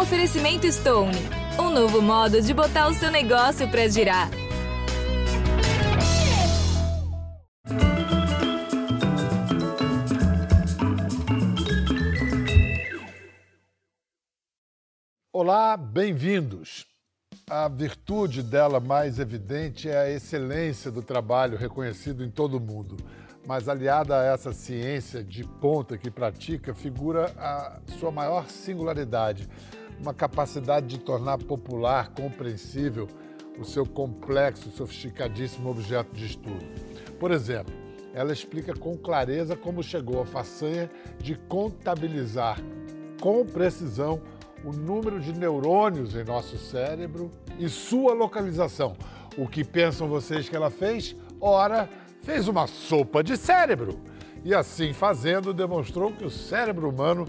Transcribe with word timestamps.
Oferecimento 0.00 0.70
Stone. 0.70 1.18
Um 1.58 1.70
novo 1.70 2.00
modo 2.00 2.40
de 2.40 2.54
botar 2.54 2.86
o 2.86 2.94
seu 2.94 3.10
negócio 3.10 3.68
para 3.68 3.88
girar. 3.88 4.30
Olá, 15.32 15.76
bem-vindos. 15.76 16.86
A 17.50 17.66
virtude 17.66 18.40
dela 18.40 18.78
mais 18.78 19.18
evidente 19.18 19.88
é 19.88 19.98
a 19.98 20.10
excelência 20.10 20.92
do 20.92 21.02
trabalho 21.02 21.58
reconhecido 21.58 22.24
em 22.24 22.30
todo 22.30 22.58
o 22.58 22.60
mundo. 22.60 22.96
Mas 23.44 23.68
aliada 23.68 24.20
a 24.20 24.24
essa 24.24 24.52
ciência 24.52 25.24
de 25.24 25.42
ponta 25.42 25.98
que 25.98 26.10
pratica, 26.10 26.72
figura 26.72 27.32
a 27.36 27.80
sua 27.98 28.12
maior 28.12 28.48
singularidade, 28.48 29.48
uma 30.00 30.14
capacidade 30.14 30.86
de 30.86 30.98
tornar 30.98 31.38
popular, 31.38 32.10
compreensível 32.10 33.08
o 33.58 33.64
seu 33.64 33.84
complexo, 33.84 34.70
sofisticadíssimo 34.70 35.68
objeto 35.68 36.14
de 36.14 36.26
estudo. 36.26 36.64
Por 37.18 37.30
exemplo, 37.30 37.74
ela 38.14 38.32
explica 38.32 38.74
com 38.74 38.96
clareza 38.96 39.56
como 39.56 39.82
chegou 39.82 40.22
à 40.22 40.26
façanha 40.26 40.90
de 41.18 41.34
contabilizar 41.34 42.60
com 43.20 43.44
precisão 43.44 44.20
o 44.64 44.72
número 44.72 45.20
de 45.20 45.32
neurônios 45.32 46.14
em 46.14 46.24
nosso 46.24 46.58
cérebro 46.58 47.30
e 47.58 47.68
sua 47.68 48.14
localização. 48.14 48.96
O 49.36 49.46
que 49.46 49.64
pensam 49.64 50.08
vocês 50.08 50.48
que 50.48 50.56
ela 50.56 50.70
fez? 50.70 51.14
Ora, 51.40 51.88
fez 52.22 52.48
uma 52.48 52.66
sopa 52.66 53.22
de 53.22 53.36
cérebro. 53.36 54.00
E 54.44 54.54
assim 54.54 54.92
fazendo, 54.92 55.52
demonstrou 55.52 56.12
que 56.12 56.24
o 56.24 56.30
cérebro 56.30 56.88
humano 56.88 57.26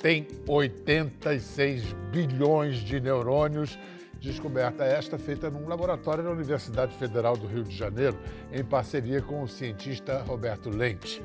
tem 0.00 0.26
86 0.48 1.92
bilhões 2.10 2.78
de 2.78 2.98
neurônios. 3.00 3.78
Descoberta 4.18 4.84
esta 4.84 5.18
feita 5.18 5.48
num 5.50 5.68
laboratório 5.68 6.24
da 6.24 6.30
Universidade 6.30 6.94
Federal 6.96 7.36
do 7.36 7.46
Rio 7.46 7.64
de 7.64 7.74
Janeiro, 7.74 8.18
em 8.52 8.64
parceria 8.64 9.22
com 9.22 9.42
o 9.42 9.48
cientista 9.48 10.22
Roberto 10.22 10.68
Lente. 10.68 11.22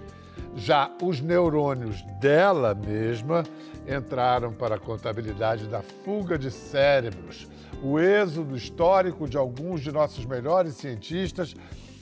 Já 0.56 0.92
os 1.02 1.20
neurônios 1.20 2.02
dela 2.22 2.74
mesma 2.74 3.44
entraram 3.88 4.54
para 4.54 4.76
a 4.76 4.80
contabilidade 4.80 5.68
da 5.68 5.82
fuga 5.82 6.38
de 6.38 6.50
cérebros, 6.52 7.48
o 7.84 8.00
êxodo 8.00 8.56
histórico 8.56 9.28
de 9.28 9.38
alguns 9.38 9.82
de 9.82 9.92
nossos 9.92 10.26
melhores 10.26 10.76
cientistas 10.76 11.54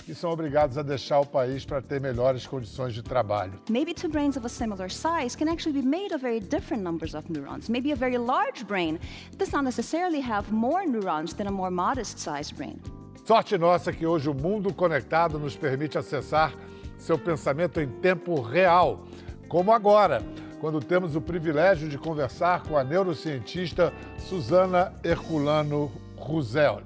que 0.03 0.13
são 0.13 0.31
obrigados 0.31 0.77
a 0.77 0.83
deixar 0.83 1.19
o 1.19 1.25
país 1.25 1.65
para 1.65 1.81
ter 1.81 1.99
melhores 1.99 2.45
condições 2.45 2.93
de 2.93 3.01
trabalho. 3.01 3.59
Maybe 3.69 3.93
two 3.93 4.09
brains 4.09 4.37
of 4.37 4.45
a 4.45 4.49
similar 4.49 4.89
size 4.89 5.35
can 5.35 5.49
actually 5.49 5.81
be 5.81 5.87
made 5.87 6.13
of 6.13 6.21
very 6.21 6.39
different 6.39 6.83
numbers 6.83 7.15
of 7.15 7.31
neurons. 7.31 7.69
Maybe 7.69 7.91
a 7.91 7.95
very 7.95 8.17
large 8.17 8.65
brain 8.65 8.99
does 9.37 9.51
not 9.51 9.63
necessarily 9.63 10.21
have 10.21 10.51
more 10.51 10.85
neurons 10.85 11.33
than 11.33 11.47
a 11.47 11.51
more 11.51 11.71
modest 11.71 12.19
sized 12.19 12.55
brain. 12.55 12.79
Sorte 13.25 13.57
nossa 13.57 13.93
que 13.93 14.05
hoje 14.05 14.29
o 14.29 14.33
mundo 14.33 14.73
conectado 14.73 15.39
nos 15.39 15.55
permite 15.55 15.97
acessar 15.97 16.53
seu 16.97 17.17
pensamento 17.17 17.79
em 17.79 17.87
tempo 17.87 18.41
real, 18.41 19.05
como 19.47 19.71
agora 19.71 20.21
quando 20.59 20.79
temos 20.79 21.13
o 21.13 21.21
privilégio 21.21 21.89
de 21.89 21.97
conversar 21.97 22.63
com 22.63 22.77
a 22.77 22.83
neurocientista 22.85 23.93
Susana 24.17 24.93
Herculano 25.03 25.91
Rusel. 26.15 26.81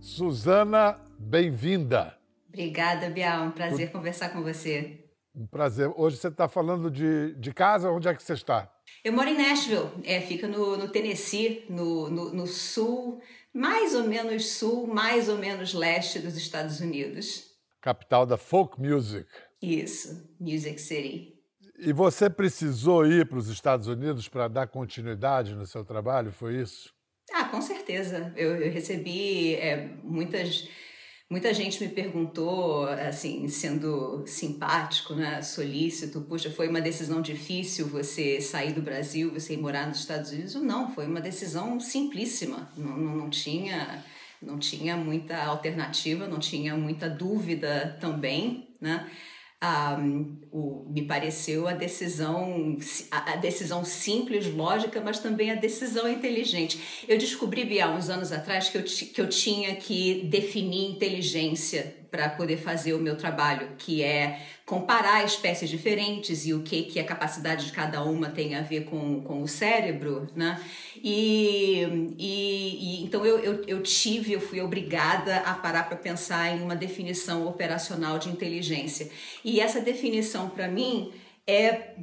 Susana, 0.00 0.96
bem-vinda. 1.20 2.16
Obrigada, 2.48 3.10
Bial. 3.10 3.46
Um 3.46 3.50
prazer 3.50 3.88
o... 3.88 3.92
conversar 3.92 4.30
com 4.30 4.42
você. 4.42 5.04
Um 5.34 5.46
prazer. 5.46 5.92
Hoje 5.96 6.16
você 6.16 6.28
está 6.28 6.48
falando 6.48 6.90
de, 6.90 7.34
de 7.34 7.52
casa? 7.52 7.90
Onde 7.90 8.08
é 8.08 8.14
que 8.14 8.22
você 8.22 8.32
está? 8.32 8.72
Eu 9.04 9.12
moro 9.12 9.28
em 9.28 9.36
Nashville, 9.36 9.90
é, 10.04 10.20
fica 10.20 10.48
no, 10.48 10.76
no 10.76 10.88
Tennessee, 10.88 11.64
no, 11.68 12.10
no, 12.10 12.34
no 12.34 12.46
sul, 12.46 13.20
mais 13.54 13.94
ou 13.94 14.04
menos 14.04 14.52
sul, 14.52 14.86
mais 14.86 15.28
ou 15.28 15.38
menos 15.38 15.72
leste 15.72 16.18
dos 16.18 16.36
Estados 16.36 16.80
Unidos. 16.80 17.44
Capital 17.80 18.26
da 18.26 18.36
folk 18.36 18.80
music. 18.80 19.28
Isso, 19.62 20.28
Music 20.40 20.80
City. 20.80 21.34
E 21.78 21.92
você 21.92 22.28
precisou 22.28 23.06
ir 23.06 23.26
para 23.26 23.38
os 23.38 23.48
Estados 23.48 23.86
Unidos 23.86 24.28
para 24.28 24.48
dar 24.48 24.66
continuidade 24.66 25.54
no 25.54 25.64
seu 25.64 25.84
trabalho, 25.84 26.32
foi 26.32 26.60
isso? 26.60 26.92
Ah, 27.32 27.44
com 27.44 27.62
certeza. 27.62 28.32
Eu, 28.36 28.56
eu 28.56 28.72
recebi 28.72 29.54
é, 29.54 29.88
muitas. 30.02 30.68
Muita 31.30 31.54
gente 31.54 31.80
me 31.80 31.88
perguntou, 31.88 32.86
assim, 32.86 33.46
sendo 33.46 34.24
simpático, 34.26 35.14
né, 35.14 35.40
solícito, 35.42 36.20
puxa, 36.22 36.50
foi 36.50 36.66
uma 36.66 36.80
decisão 36.80 37.22
difícil 37.22 37.86
você 37.86 38.40
sair 38.40 38.72
do 38.72 38.82
Brasil, 38.82 39.30
você 39.30 39.54
ir 39.54 39.58
morar 39.58 39.86
nos 39.86 40.00
Estados 40.00 40.32
Unidos? 40.32 40.56
Não, 40.56 40.92
foi 40.92 41.06
uma 41.06 41.20
decisão 41.20 41.78
simplíssima. 41.78 42.68
Não, 42.76 42.96
não, 42.96 43.16
não 43.16 43.30
tinha, 43.30 44.04
não 44.42 44.58
tinha 44.58 44.96
muita 44.96 45.40
alternativa, 45.44 46.26
não 46.26 46.40
tinha 46.40 46.76
muita 46.76 47.08
dúvida 47.08 47.96
também, 48.00 48.74
né? 48.80 49.08
Um, 49.62 50.36
o, 50.50 50.86
me 50.88 51.02
pareceu 51.02 51.68
a 51.68 51.72
decisão, 51.72 52.78
a, 53.10 53.32
a, 53.32 53.36
decisão 53.36 53.84
simples, 53.84 54.46
lógica, 54.46 55.00
mas 55.00 55.18
também 55.18 55.50
a 55.50 55.54
decisão 55.54 56.08
inteligente. 56.08 57.04
Eu 57.06 57.18
descobri, 57.18 57.64
Bia, 57.64 57.90
uns 57.90 58.08
anos 58.08 58.32
atrás, 58.32 58.70
que 58.70 58.78
eu, 58.78 58.82
que 58.82 59.20
eu 59.20 59.28
tinha 59.28 59.76
que 59.76 60.22
definir 60.24 60.90
inteligência 60.90 61.99
para 62.10 62.28
poder 62.28 62.56
fazer 62.56 62.94
o 62.94 62.98
meu 62.98 63.16
trabalho, 63.16 63.68
que 63.78 64.02
é 64.02 64.42
comparar 64.66 65.24
espécies 65.24 65.70
diferentes 65.70 66.46
e 66.46 66.52
o 66.52 66.62
que, 66.62 66.82
que 66.82 66.98
a 66.98 67.04
capacidade 67.04 67.66
de 67.66 67.72
cada 67.72 68.02
uma 68.02 68.30
tem 68.30 68.54
a 68.54 68.62
ver 68.62 68.84
com, 68.84 69.20
com 69.22 69.42
o 69.42 69.48
cérebro, 69.48 70.28
né? 70.34 70.60
E, 70.96 72.14
e, 72.18 73.00
e 73.00 73.04
então 73.04 73.24
eu, 73.24 73.38
eu, 73.38 73.64
eu, 73.66 73.82
tive, 73.82 74.32
eu 74.32 74.40
fui 74.40 74.60
obrigada 74.60 75.38
a 75.38 75.54
parar 75.54 75.84
para 75.84 75.96
pensar 75.96 76.56
em 76.56 76.62
uma 76.62 76.76
definição 76.76 77.46
operacional 77.46 78.18
de 78.18 78.28
inteligência. 78.28 79.10
E 79.44 79.60
essa 79.60 79.80
definição, 79.80 80.50
para 80.50 80.68
mim, 80.68 81.12
é, 81.46 81.94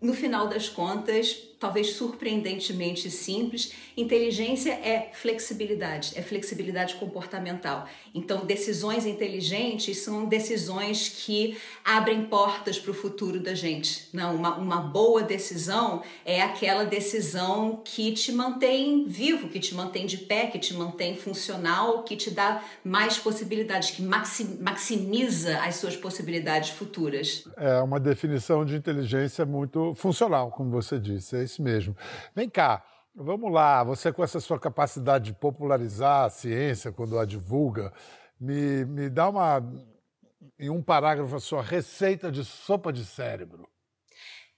no 0.00 0.12
final 0.12 0.48
das 0.48 0.68
contas, 0.68 1.36
talvez 1.64 1.92
surpreendentemente 1.94 3.10
simples, 3.10 3.72
inteligência 3.96 4.72
é 4.72 5.08
flexibilidade, 5.14 6.12
é 6.14 6.20
flexibilidade 6.20 6.96
comportamental. 6.96 7.88
Então, 8.14 8.44
decisões 8.44 9.06
inteligentes 9.06 9.96
são 9.96 10.26
decisões 10.26 11.08
que 11.08 11.56
abrem 11.82 12.26
portas 12.26 12.78
para 12.78 12.90
o 12.90 12.94
futuro 12.94 13.40
da 13.40 13.54
gente. 13.54 14.10
Não, 14.12 14.36
uma, 14.36 14.56
uma 14.58 14.76
boa 14.76 15.22
decisão 15.22 16.02
é 16.22 16.42
aquela 16.42 16.84
decisão 16.84 17.80
que 17.82 18.12
te 18.12 18.30
mantém 18.30 19.06
vivo, 19.06 19.48
que 19.48 19.58
te 19.58 19.74
mantém 19.74 20.04
de 20.04 20.18
pé, 20.18 20.48
que 20.48 20.58
te 20.58 20.74
mantém 20.74 21.16
funcional, 21.16 22.02
que 22.02 22.14
te 22.14 22.30
dá 22.30 22.62
mais 22.84 23.16
possibilidades, 23.16 23.90
que 23.90 24.02
maximiza 24.02 25.60
as 25.60 25.76
suas 25.76 25.96
possibilidades 25.96 26.68
futuras. 26.68 27.48
É 27.56 27.80
uma 27.80 27.98
definição 27.98 28.66
de 28.66 28.76
inteligência 28.76 29.46
muito 29.46 29.94
funcional, 29.94 30.50
como 30.50 30.68
você 30.68 30.98
disse. 30.98 31.36
É 31.36 31.42
isso 31.42 31.53
mesmo. 31.62 31.96
Vem 32.34 32.48
cá, 32.48 32.84
vamos 33.14 33.52
lá. 33.52 33.82
Você, 33.84 34.12
com 34.12 34.22
essa 34.22 34.40
sua 34.40 34.58
capacidade 34.58 35.26
de 35.26 35.32
popularizar 35.32 36.24
a 36.24 36.30
ciência 36.30 36.92
quando 36.92 37.18
a 37.18 37.24
divulga, 37.24 37.92
me, 38.40 38.84
me 38.84 39.08
dá 39.08 39.28
uma, 39.28 39.62
em 40.58 40.70
um 40.70 40.82
parágrafo, 40.82 41.36
a 41.36 41.40
sua 41.40 41.62
receita 41.62 42.30
de 42.30 42.44
sopa 42.44 42.92
de 42.92 43.04
cérebro. 43.04 43.68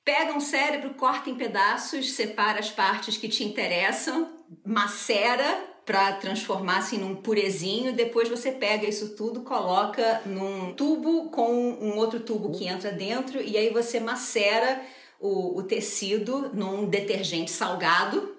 Pega 0.04 0.32
um 0.32 0.40
cérebro, 0.40 0.94
corta 0.94 1.28
em 1.28 1.34
pedaços, 1.34 2.12
separa 2.12 2.60
as 2.60 2.70
partes 2.70 3.16
que 3.16 3.28
te 3.28 3.42
interessam, 3.42 4.30
macera 4.64 5.76
para 5.84 6.12
transformar 6.14 6.78
assim 6.78 6.98
num 6.98 7.16
purezinho. 7.16 7.92
Depois 7.92 8.28
você 8.28 8.52
pega 8.52 8.88
isso 8.88 9.16
tudo, 9.16 9.42
coloca 9.42 10.22
num 10.26 10.74
tubo 10.74 11.30
com 11.30 11.50
um 11.52 11.96
outro 11.96 12.20
tubo 12.20 12.52
que 12.52 12.66
entra 12.66 12.92
dentro 12.92 13.40
e 13.40 13.56
aí 13.56 13.70
você 13.70 14.00
macera 14.00 14.80
o, 15.20 15.58
o 15.58 15.62
tecido 15.62 16.50
num 16.52 16.86
detergente 16.86 17.50
salgado, 17.50 18.36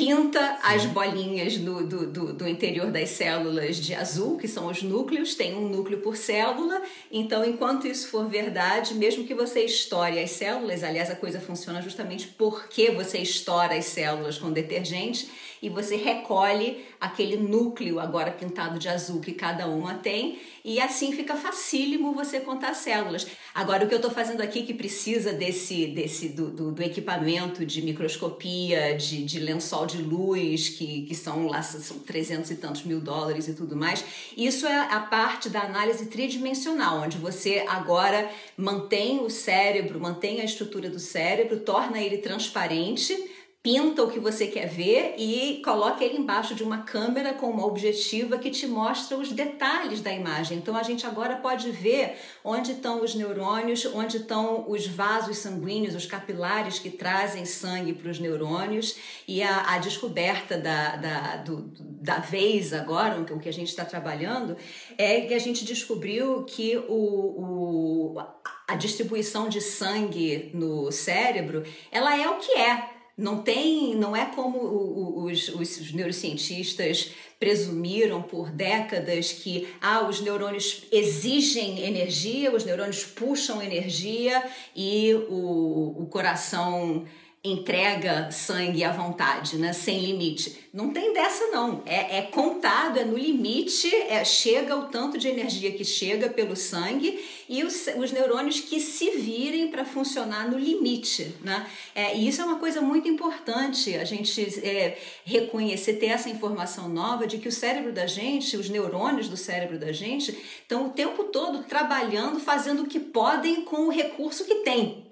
pinta 0.00 0.58
as 0.62 0.86
bolinhas 0.86 1.58
do, 1.58 1.86
do, 1.86 2.06
do, 2.06 2.32
do, 2.32 2.48
interior 2.48 2.90
das 2.90 3.10
células 3.10 3.76
de 3.76 3.94
azul, 3.94 4.38
que 4.38 4.48
são 4.48 4.68
os 4.68 4.82
núcleos, 4.82 5.34
tem 5.34 5.54
um 5.54 5.68
núcleo 5.68 6.00
por 6.00 6.16
célula. 6.16 6.80
Então, 7.10 7.44
enquanto 7.44 7.86
isso 7.86 8.08
for 8.08 8.26
verdade, 8.26 8.94
mesmo 8.94 9.24
que 9.24 9.34
você 9.34 9.60
estoure 9.60 10.18
as 10.18 10.30
células, 10.30 10.82
aliás, 10.82 11.10
a 11.10 11.16
coisa 11.16 11.38
funciona 11.38 11.82
justamente 11.82 12.28
porque 12.28 12.90
você 12.90 13.18
estoura 13.18 13.74
as 13.74 13.84
células 13.84 14.38
com 14.38 14.50
detergente 14.50 15.30
e 15.62 15.68
você 15.68 15.96
recolhe 15.96 16.84
aquele 17.00 17.36
núcleo 17.36 17.98
agora 17.98 18.30
pintado 18.30 18.78
de 18.78 18.88
azul 18.88 19.20
que 19.20 19.32
cada 19.32 19.66
uma 19.66 19.94
tem 19.94 20.38
e 20.64 20.80
assim 20.80 21.12
fica 21.12 21.34
facílimo 21.34 22.12
você 22.12 22.40
contar 22.40 22.74
células. 22.74 23.26
Agora, 23.54 23.84
o 23.84 23.88
que 23.88 23.94
eu 23.94 23.98
estou 23.98 24.10
fazendo 24.10 24.42
aqui 24.42 24.62
que 24.62 24.74
precisa 24.74 25.32
desse, 25.32 25.86
desse 25.86 26.28
do, 26.28 26.50
do, 26.50 26.72
do 26.72 26.82
equipamento 26.82 27.64
de 27.64 27.82
microscopia, 27.82 28.94
de, 28.96 29.24
de, 29.24 29.40
lençol 29.40 29.86
de 29.86 29.98
luz, 29.98 30.68
que, 30.68 31.02
que 31.02 31.14
são 31.14 31.46
lá 31.46 31.62
são 31.62 31.98
300 31.98 32.50
e 32.50 32.56
tantos 32.56 32.84
mil 32.84 33.00
dólares 33.00 33.48
e 33.48 33.54
tudo 33.54 33.76
mais, 33.76 34.04
isso 34.36 34.66
é 34.66 34.80
a 34.92 35.00
parte 35.00 35.48
da 35.48 35.62
análise 35.62 36.06
tridimensional, 36.06 37.02
onde 37.02 37.16
você 37.16 37.64
agora 37.68 38.30
mantém 38.56 39.20
o 39.20 39.30
cérebro, 39.30 40.00
mantém 40.00 40.40
a 40.40 40.44
estrutura 40.44 40.90
do 40.90 40.98
cérebro, 40.98 41.60
torna 41.60 42.00
ele 42.00 42.18
transparente 42.18 43.16
pinta 43.62 44.02
o 44.02 44.10
que 44.10 44.18
você 44.18 44.46
quer 44.46 44.66
ver 44.66 45.16
e 45.18 45.60
coloca 45.62 46.02
ele 46.02 46.16
embaixo 46.16 46.54
de 46.54 46.62
uma 46.62 46.78
câmera 46.78 47.34
com 47.34 47.50
uma 47.50 47.66
objetiva 47.66 48.38
que 48.38 48.50
te 48.50 48.66
mostra 48.66 49.18
os 49.18 49.32
detalhes 49.32 50.00
da 50.00 50.10
imagem. 50.10 50.56
Então 50.56 50.74
a 50.74 50.82
gente 50.82 51.06
agora 51.06 51.36
pode 51.36 51.70
ver 51.70 52.16
onde 52.42 52.72
estão 52.72 53.04
os 53.04 53.14
neurônios, 53.14 53.84
onde 53.84 54.16
estão 54.16 54.64
os 54.66 54.86
vasos 54.86 55.36
sanguíneos, 55.38 55.94
os 55.94 56.06
capilares 56.06 56.78
que 56.78 56.90
trazem 56.90 57.44
sangue 57.44 57.92
para 57.92 58.10
os 58.10 58.18
neurônios 58.18 58.96
e 59.28 59.42
a, 59.42 59.74
a 59.74 59.78
descoberta 59.78 60.56
da, 60.56 60.96
da, 60.96 61.36
do, 61.36 61.70
da 61.78 62.18
vez 62.18 62.72
agora, 62.72 63.20
o 63.20 63.38
que 63.38 63.48
a 63.48 63.52
gente 63.52 63.68
está 63.68 63.84
trabalhando, 63.84 64.56
é 64.96 65.20
que 65.20 65.34
a 65.34 65.38
gente 65.38 65.66
descobriu 65.66 66.44
que 66.44 66.78
o, 66.88 68.14
o 68.14 68.22
a 68.66 68.76
distribuição 68.76 69.48
de 69.48 69.60
sangue 69.60 70.50
no 70.54 70.92
cérebro, 70.92 71.64
ela 71.90 72.16
é 72.16 72.28
o 72.28 72.38
que 72.38 72.52
é. 72.52 72.99
Não 73.20 73.42
tem, 73.42 73.94
não 73.94 74.16
é 74.16 74.24
como 74.24 75.24
os, 75.26 75.48
os, 75.50 75.92
neurocientistas 75.92 77.12
presumiram 77.38 78.22
por 78.22 78.50
décadas 78.50 79.30
que 79.30 79.68
ah, 79.80 80.08
os 80.08 80.22
neurônios 80.22 80.84
exigem 80.90 81.84
energia, 81.84 82.50
os 82.50 82.64
neurônios 82.64 83.04
puxam 83.04 83.62
energia 83.62 84.42
e 84.74 85.12
o, 85.28 86.02
o 86.02 86.06
coração 86.06 87.04
entrega 87.42 88.30
sangue 88.30 88.84
à 88.84 88.92
vontade, 88.92 89.56
né? 89.56 89.72
sem 89.72 89.98
limite. 89.98 90.68
Não 90.74 90.90
tem 90.92 91.14
dessa, 91.14 91.46
não. 91.46 91.82
É, 91.86 92.18
é 92.18 92.22
contado, 92.22 92.98
é 92.98 93.04
no 93.04 93.16
limite, 93.16 93.94
é, 93.94 94.22
chega 94.26 94.76
o 94.76 94.88
tanto 94.88 95.16
de 95.16 95.26
energia 95.26 95.72
que 95.72 95.82
chega 95.82 96.28
pelo 96.28 96.54
sangue 96.54 97.24
e 97.48 97.64
os, 97.64 97.86
os 97.96 98.12
neurônios 98.12 98.60
que 98.60 98.78
se 98.78 99.12
virem 99.12 99.68
para 99.68 99.86
funcionar 99.86 100.50
no 100.50 100.58
limite. 100.58 101.34
Né? 101.42 101.66
É, 101.94 102.14
e 102.14 102.28
isso 102.28 102.42
é 102.42 102.44
uma 102.44 102.58
coisa 102.58 102.82
muito 102.82 103.08
importante, 103.08 103.96
a 103.96 104.04
gente 104.04 104.42
é, 104.62 104.98
reconhecer, 105.24 105.94
ter 105.94 106.06
essa 106.06 106.28
informação 106.28 106.90
nova 106.90 107.26
de 107.26 107.38
que 107.38 107.48
o 107.48 107.52
cérebro 107.52 107.90
da 107.90 108.06
gente, 108.06 108.54
os 108.54 108.68
neurônios 108.68 109.30
do 109.30 109.36
cérebro 109.36 109.78
da 109.78 109.92
gente, 109.92 110.30
estão 110.30 110.88
o 110.88 110.90
tempo 110.90 111.24
todo 111.24 111.64
trabalhando, 111.64 112.38
fazendo 112.38 112.82
o 112.82 112.86
que 112.86 113.00
podem 113.00 113.62
com 113.62 113.86
o 113.86 113.90
recurso 113.90 114.44
que 114.44 114.56
tem. 114.56 115.08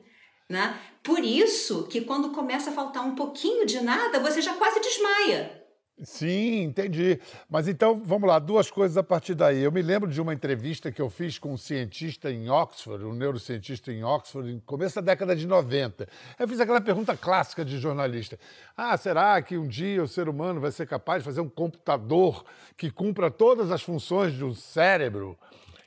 Né? 0.49 0.79
Por 1.03 1.21
isso 1.21 1.85
que 1.85 2.03
quando 2.03 2.31
começa 2.31 2.71
a 2.71 2.73
faltar 2.73 3.07
um 3.07 3.15
pouquinho 3.15 3.67
de 3.67 3.81
nada, 3.81 4.21
você 4.21 4.41
já 4.41 4.55
quase 4.55 4.81
desmaia. 4.81 5.59
Sim, 6.03 6.63
entendi. 6.63 7.19
Mas 7.51 7.67
então, 7.67 8.01
vamos 8.05 8.29
lá, 8.29 8.39
duas 8.39 8.71
coisas 8.71 8.97
a 8.97 9.03
partir 9.03 9.35
daí. 9.35 9.61
Eu 9.61 9.73
me 9.73 9.83
lembro 9.83 10.09
de 10.09 10.21
uma 10.21 10.33
entrevista 10.33 10.93
que 10.93 11.03
eu 11.03 11.11
fiz 11.11 11.39
com 11.39 11.53
um 11.53 11.57
cientista 11.57 12.31
em 12.31 12.49
Oxford, 12.49 13.05
um 13.05 13.13
neurocientista 13.13 13.93
em 13.93 14.05
Oxford, 14.05 14.53
no 14.53 14.61
começo 14.61 14.95
da 14.95 15.01
década 15.01 15.35
de 15.35 15.45
90. 15.45 16.09
Eu 16.39 16.47
fiz 16.47 16.61
aquela 16.61 16.81
pergunta 16.81 17.17
clássica 17.17 17.65
de 17.65 17.79
jornalista: 17.79 18.39
Ah, 18.77 18.97
será 18.97 19.43
que 19.43 19.59
um 19.59 19.67
dia 19.67 20.01
o 20.01 20.07
ser 20.07 20.29
humano 20.29 20.61
vai 20.61 20.71
ser 20.71 20.87
capaz 20.87 21.23
de 21.23 21.25
fazer 21.25 21.41
um 21.41 21.49
computador 21.49 22.45
que 22.77 22.93
cumpra 22.93 23.29
todas 23.29 23.73
as 23.73 23.83
funções 23.83 24.33
de 24.35 24.45
um 24.45 24.55
cérebro? 24.55 25.37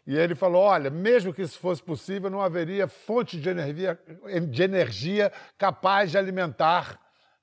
E 0.05 0.15
ele 0.15 0.35
falou: 0.35 0.61
olha, 0.63 0.89
mesmo 0.89 1.33
que 1.33 1.41
isso 1.41 1.59
fosse 1.59 1.81
possível, 1.81 2.29
não 2.29 2.41
haveria 2.41 2.87
fonte 2.87 3.39
de 3.39 3.49
energia, 3.49 3.99
de 4.49 4.63
energia 4.63 5.31
capaz 5.57 6.11
de 6.11 6.17
alimentar 6.17 6.99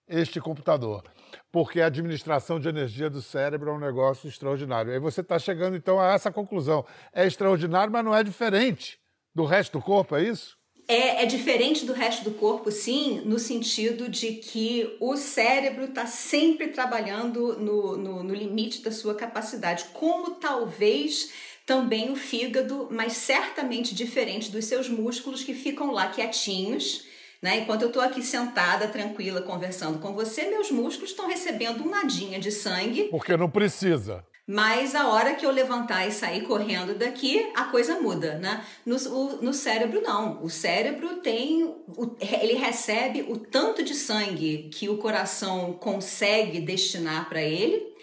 este 0.09 0.41
computador. 0.41 1.05
Porque 1.53 1.81
a 1.81 1.87
administração 1.87 2.59
de 2.59 2.69
energia 2.69 3.11
do 3.11 3.21
cérebro 3.21 3.71
é 3.71 3.73
um 3.75 3.79
negócio 3.79 4.29
extraordinário. 4.29 4.93
Aí 4.93 4.99
você 4.99 5.21
está 5.21 5.39
chegando, 5.39 5.77
então, 5.77 6.01
a 6.01 6.13
essa 6.13 6.33
conclusão. 6.33 6.85
É 7.13 7.27
extraordinário, 7.27 7.93
mas 7.93 8.05
não 8.05 8.15
é 8.15 8.25
diferente 8.25 8.99
do 9.35 9.45
resto 9.45 9.79
do 9.79 9.85
corpo, 9.85 10.17
é 10.17 10.25
isso? 10.25 10.59
É, 10.91 11.23
é, 11.23 11.27
diferente 11.27 11.85
do 11.85 11.93
resto 11.93 12.25
do 12.25 12.31
corpo, 12.31 12.71
sim, 12.71 13.21
no 13.27 13.39
sentido 13.39 14.09
de 14.09 14.33
que 14.33 14.97
o 15.01 15.19
cérebro 15.19 15.85
está 15.85 16.07
sempre 16.07 16.69
trabalhando 16.69 17.59
no, 17.61 17.99
no, 17.99 18.23
no, 18.23 18.35
limite 18.35 18.81
da 18.81 18.91
sua 18.91 19.15
capacidade, 19.15 19.85
como 19.93 20.37
talvez 20.37 21.31
também 21.69 22.11
o 22.11 22.17
fígado, 22.17 22.89
mas 22.91 23.13
certamente 23.13 23.95
diferente 23.95 24.51
dos 24.51 24.65
seus 24.65 24.89
músculos 24.89 25.45
que 25.45 25.53
ficam 25.53 25.93
lá 25.93 26.09
quietinhos. 26.09 27.05
Né? 27.43 27.59
Enquanto 27.59 27.83
eu 27.83 27.89
estou 27.89 28.01
aqui 28.01 28.23
sentada, 28.23 28.89
tranquila, 28.89 29.43
conversando 29.43 29.99
com 29.99 30.15
você, 30.15 30.49
meus 30.49 30.71
músculos 30.71 31.11
estão 31.11 31.29
recebendo 31.29 31.85
um 31.85 31.91
nadinha 31.91 32.41
de 32.41 32.51
sangue. 32.51 33.05
Porque 33.11 33.37
não 33.37 33.51
precisa. 33.51 34.25
Mas 34.47 34.95
a 34.95 35.09
hora 35.09 35.35
que 35.35 35.45
eu 35.45 35.51
levantar 35.51 36.09
e 36.09 36.11
sair 36.11 36.41
correndo 36.47 36.95
daqui, 36.95 37.47
a 37.55 37.65
coisa 37.65 38.01
muda, 38.01 38.39
né? 38.39 38.65
No, 38.87 38.97
o, 38.97 39.43
no 39.43 39.53
cérebro, 39.53 40.01
não. 40.01 40.43
O 40.43 40.49
cérebro 40.49 41.17
tem. 41.17 41.65
O, 41.65 42.17
ele 42.19 42.55
recebe 42.55 43.27
o 43.29 43.37
tanto 43.37 43.83
de 43.83 43.95
sangue 43.95 44.71
que 44.73 44.89
o 44.89 44.97
coração 44.97 45.75
consegue 45.75 46.61
destinar 46.61 47.29
para 47.29 47.43
ele 47.43 47.98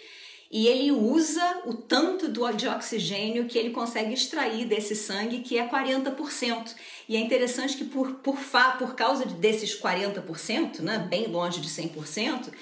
e 0.50 0.66
ele 0.68 0.92
usa 0.92 1.62
o 1.66 1.74
tanto 1.74 2.28
do, 2.28 2.50
de 2.52 2.68
oxigênio 2.68 3.46
que 3.46 3.58
ele 3.58 3.70
consegue 3.70 4.14
extrair 4.14 4.64
desse 4.64 4.94
sangue, 4.94 5.40
que 5.40 5.58
é 5.58 5.68
40%. 5.68 6.74
E 7.08 7.16
é 7.16 7.20
interessante 7.20 7.76
que 7.76 7.84
por, 7.84 8.14
por, 8.16 8.36
por 8.78 8.94
causa 8.94 9.24
desses 9.26 9.78
40%, 9.80 10.80
né, 10.80 10.98
bem 10.98 11.26
longe 11.26 11.60
de 11.60 11.68
100%, 11.68 12.52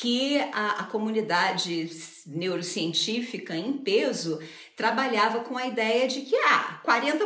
que 0.00 0.38
a, 0.52 0.80
a 0.80 0.84
comunidade 0.84 1.90
neurocientífica 2.26 3.54
em 3.54 3.74
peso 3.74 4.38
trabalhava 4.74 5.40
com 5.40 5.56
a 5.58 5.66
ideia 5.66 6.08
de 6.08 6.22
que 6.22 6.34
ah, 6.34 6.80
40% 6.84 7.20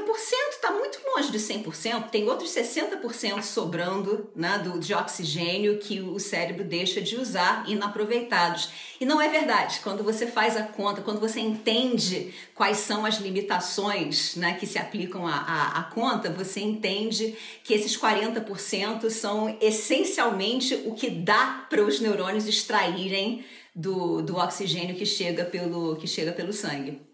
está 0.51 0.73
muito 0.73 0.99
longe 1.07 1.31
de 1.31 1.39
100%, 1.39 2.11
tem 2.11 2.29
outros 2.29 2.51
60% 2.51 3.43
sobrando 3.43 4.29
né, 4.35 4.59
do, 4.59 4.81
de 4.81 4.93
oxigênio 4.93 5.79
que 5.79 6.01
o 6.01 6.19
cérebro 6.19 6.65
deixa 6.65 7.01
de 7.01 7.17
usar, 7.17 7.65
inaproveitados. 7.69 8.71
E 9.01 9.07
não 9.07 9.21
é 9.21 9.29
verdade. 9.29 9.81
Quando 9.81 10.03
você 10.03 10.27
faz 10.27 10.57
a 10.57 10.65
conta, 10.65 11.03
quando 11.03 11.21
você 11.21 11.39
entende 11.39 12.35
quais 12.57 12.79
são 12.79 13.05
as 13.05 13.19
limitações 13.19 14.35
né, 14.35 14.55
que 14.55 14.67
se 14.67 14.79
aplicam 14.79 15.27
à, 15.27 15.89
conta, 15.95 16.31
você 16.31 16.61
entende 16.61 17.37
que 17.63 17.75
esses 17.75 17.97
40% 17.97 19.11
são 19.11 19.57
essencialmente 19.61 20.75
o 20.87 20.95
que 20.95 21.11
dá 21.11 21.67
para 21.69 21.83
os 21.83 22.01
neurônios 22.01 22.49
extraírem 22.49 23.45
do, 23.75 24.23
do 24.23 24.37
oxigênio 24.37 24.97
que 24.97 25.05
chega 25.05 25.45
pelo, 25.45 25.97
que 25.97 26.07
chega 26.07 26.33
pelo 26.33 26.53
sangue. 26.53 27.07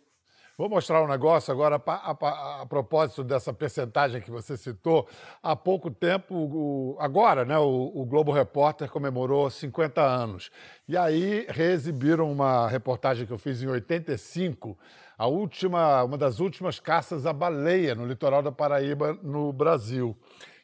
Vou 0.57 0.69
mostrar 0.69 1.03
um 1.03 1.09
negócio 1.09 1.53
agora 1.53 1.83
a, 1.85 1.91
a, 1.91 2.63
a, 2.63 2.67
propósito 2.67 3.25
dessa 3.25 3.53
percentagem 3.53 4.21
que 4.21 4.31
você 4.31 4.57
citou. 4.57 5.09
Há 5.43 5.57
pouco 5.57 5.91
tempo, 5.91 6.37
o, 6.37 6.97
agora, 7.01 7.45
né, 7.45 7.59
o, 7.59 7.91
o, 7.93 8.05
Globo 8.05 8.31
Repórter 8.31 8.89
comemorou 8.89 9.51
50 9.51 10.01
anos. 10.01 10.51
E 10.87 10.97
aí 10.97 11.47
reexibiram 11.49 12.31
uma 12.31 12.69
reportagem 12.69 13.27
que 13.27 13.33
eu 13.33 13.39
fiz 13.39 13.61
em 13.61 13.67
85, 13.67 14.79
a 15.17 15.27
última, 15.27 16.03
uma 16.03 16.19
das 16.19 16.41
últimas 16.41 16.81
caças 16.81 17.27
à 17.27 17.33
baleia 17.33 17.95
no 17.95 18.07
litoral 18.07 18.43
da 18.43 18.53
Paraíba, 18.53 19.19
no 19.23 19.53
Brasil. 19.53 20.17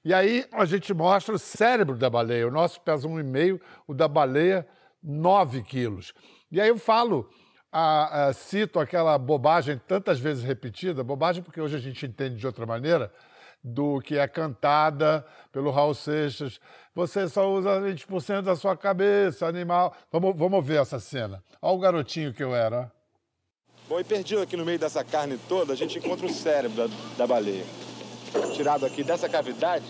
E 0.05 0.15
aí 0.15 0.47
a 0.53 0.65
gente 0.65 0.95
mostra 0.95 1.35
o 1.35 1.39
cérebro 1.39 1.97
da 1.97 2.09
baleia. 2.09 2.49
O 2.49 2.51
nosso 2.51 2.81
pesa 2.81 3.09
1,5, 3.09 3.61
o 3.87 3.95
da 3.95 4.09
baleia, 4.09 4.67
9 5.03 5.63
quilos. 5.63 6.13
E 6.51 6.61
aí 6.61 6.69
eu 6.69 6.79
falo 6.79 7.29
a, 7.71 8.29
a, 8.29 8.33
cito 8.33 8.81
aquela 8.81 9.19
bobagem 9.19 9.81
tantas 9.87 10.19
vezes 10.19 10.43
repetida, 10.43 11.05
bobagem 11.05 11.43
porque 11.43 11.61
hoje 11.61 11.77
a 11.77 11.81
gente 11.81 12.07
entende 12.07 12.37
de 12.37 12.47
outra 12.47 12.65
maneira, 12.65 13.13
do 13.63 14.01
que 14.01 14.17
é 14.17 14.27
cantada 14.27 15.27
pelo 15.53 15.71
Raul 15.71 15.95
Seixas. 15.95 16.61
Você 16.95 17.29
só 17.29 17.53
usa 17.53 17.81
20% 17.81 18.43
da 18.43 18.57
sua 18.57 18.77
cabeça, 18.77 19.47
animal. 19.47 19.95
Vamos, 20.11 20.35
vamos 20.37 20.65
ver 20.65 20.81
essa 20.81 20.99
cena. 20.99 21.43
Olha 21.61 21.75
o 21.75 21.79
garotinho 21.79 22.33
que 22.33 22.43
eu 22.43 22.55
era. 22.55 22.91
Bom, 23.89 23.99
e 23.99 24.05
perdido 24.05 24.43
aqui 24.43 24.55
no 24.55 24.67
meio 24.67 24.79
dessa 24.79 25.03
carne 25.03 25.39
toda, 25.49 25.73
a 25.73 25.77
gente 25.77 25.99
encontra 25.99 26.27
o 26.27 26.33
cérebro 26.33 26.87
da, 26.87 26.95
da 27.17 27.27
baleia. 27.27 27.65
Tirado 28.55 28.85
aqui 28.85 29.03
dessa 29.03 29.31
cavidade, 29.31 29.87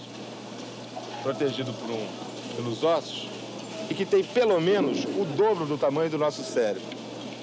protegido 1.25 1.73
por 1.73 1.91
um, 1.91 2.07
pelos 2.55 2.85
ossos, 2.85 3.29
e 3.91 3.95
que 3.95 4.07
tem 4.07 4.23
pelo 4.23 4.61
menos 4.61 5.03
o 5.05 5.25
dobro 5.37 5.67
do 5.67 5.77
tamanho 5.77 6.09
do 6.09 6.17
nosso 6.17 6.45
cérebro. 6.45 6.83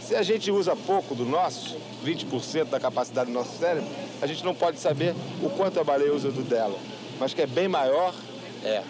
Se 0.01 0.15
a 0.15 0.23
gente 0.23 0.49
usa 0.49 0.77
pouco 0.77 1.13
do 1.13 1.25
nosso, 1.25 1.75
20% 2.05 2.69
da 2.69 2.79
capacidade 2.79 3.29
do 3.29 3.33
nosso 3.33 3.57
cérebro, 3.57 3.89
a 4.21 4.27
gente 4.27 4.45
não 4.45 4.55
pode 4.55 4.79
saber 4.79 5.13
o 5.43 5.49
quanto 5.49 5.77
a 5.81 5.83
baleia 5.83 6.13
usa 6.13 6.31
do 6.31 6.41
dela. 6.41 6.79
Mas 7.19 7.33
que 7.33 7.41
é 7.41 7.47
bem 7.47 7.67
maior, 7.67 8.13
é. 8.63 8.81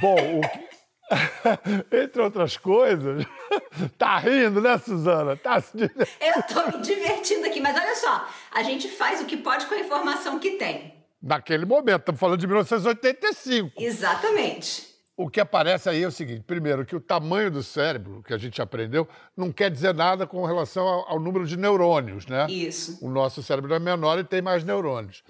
Bom, 0.00 0.16
que... 0.16 0.67
entre 1.90 2.22
outras 2.22 2.56
coisas, 2.56 3.24
tá 3.96 4.18
rindo, 4.18 4.60
né, 4.60 4.78
Suzana? 4.78 5.36
Tá 5.36 5.60
se 5.60 5.76
Eu 6.20 6.42
tô 6.42 6.76
me 6.76 6.82
divertindo 6.82 7.46
aqui, 7.46 7.60
mas 7.60 7.76
olha 7.76 7.94
só, 7.94 8.28
a 8.52 8.62
gente 8.62 8.88
faz 8.88 9.20
o 9.20 9.26
que 9.26 9.36
pode 9.36 9.66
com 9.66 9.74
a 9.74 9.80
informação 9.80 10.38
que 10.38 10.52
tem. 10.52 10.94
Naquele 11.20 11.64
momento, 11.64 12.00
estamos 12.00 12.20
falando 12.20 12.38
de 12.38 12.46
1985. 12.46 13.72
Exatamente. 13.76 14.86
O 15.16 15.28
que 15.28 15.40
aparece 15.40 15.88
aí 15.88 16.04
é 16.04 16.06
o 16.06 16.12
seguinte: 16.12 16.44
primeiro, 16.46 16.86
que 16.86 16.94
o 16.94 17.00
tamanho 17.00 17.50
do 17.50 17.60
cérebro, 17.60 18.22
que 18.22 18.32
a 18.32 18.38
gente 18.38 18.62
aprendeu, 18.62 19.08
não 19.36 19.50
quer 19.50 19.68
dizer 19.68 19.92
nada 19.92 20.28
com 20.28 20.44
relação 20.44 20.86
ao, 20.86 21.10
ao 21.10 21.20
número 21.20 21.44
de 21.44 21.56
neurônios, 21.56 22.24
né? 22.26 22.46
Isso. 22.48 23.04
O 23.04 23.10
nosso 23.10 23.42
cérebro 23.42 23.74
é 23.74 23.80
menor 23.80 24.20
e 24.20 24.24
tem 24.24 24.40
mais 24.40 24.62
neurônios. 24.62 25.24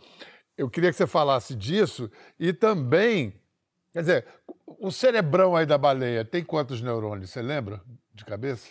Eu 0.58 0.68
queria 0.68 0.90
que 0.90 0.96
você 0.96 1.06
falasse 1.06 1.54
disso 1.54 2.10
e 2.38 2.52
também 2.52 3.32
Quer 3.92 4.00
dizer, 4.00 4.26
o 4.66 4.90
cerebrão 4.90 5.56
aí 5.56 5.66
da 5.66 5.78
baleia 5.78 6.24
tem 6.24 6.44
quantos 6.44 6.80
neurônios? 6.80 7.30
Você 7.30 7.42
lembra 7.42 7.80
de 8.14 8.24
cabeça? 8.24 8.68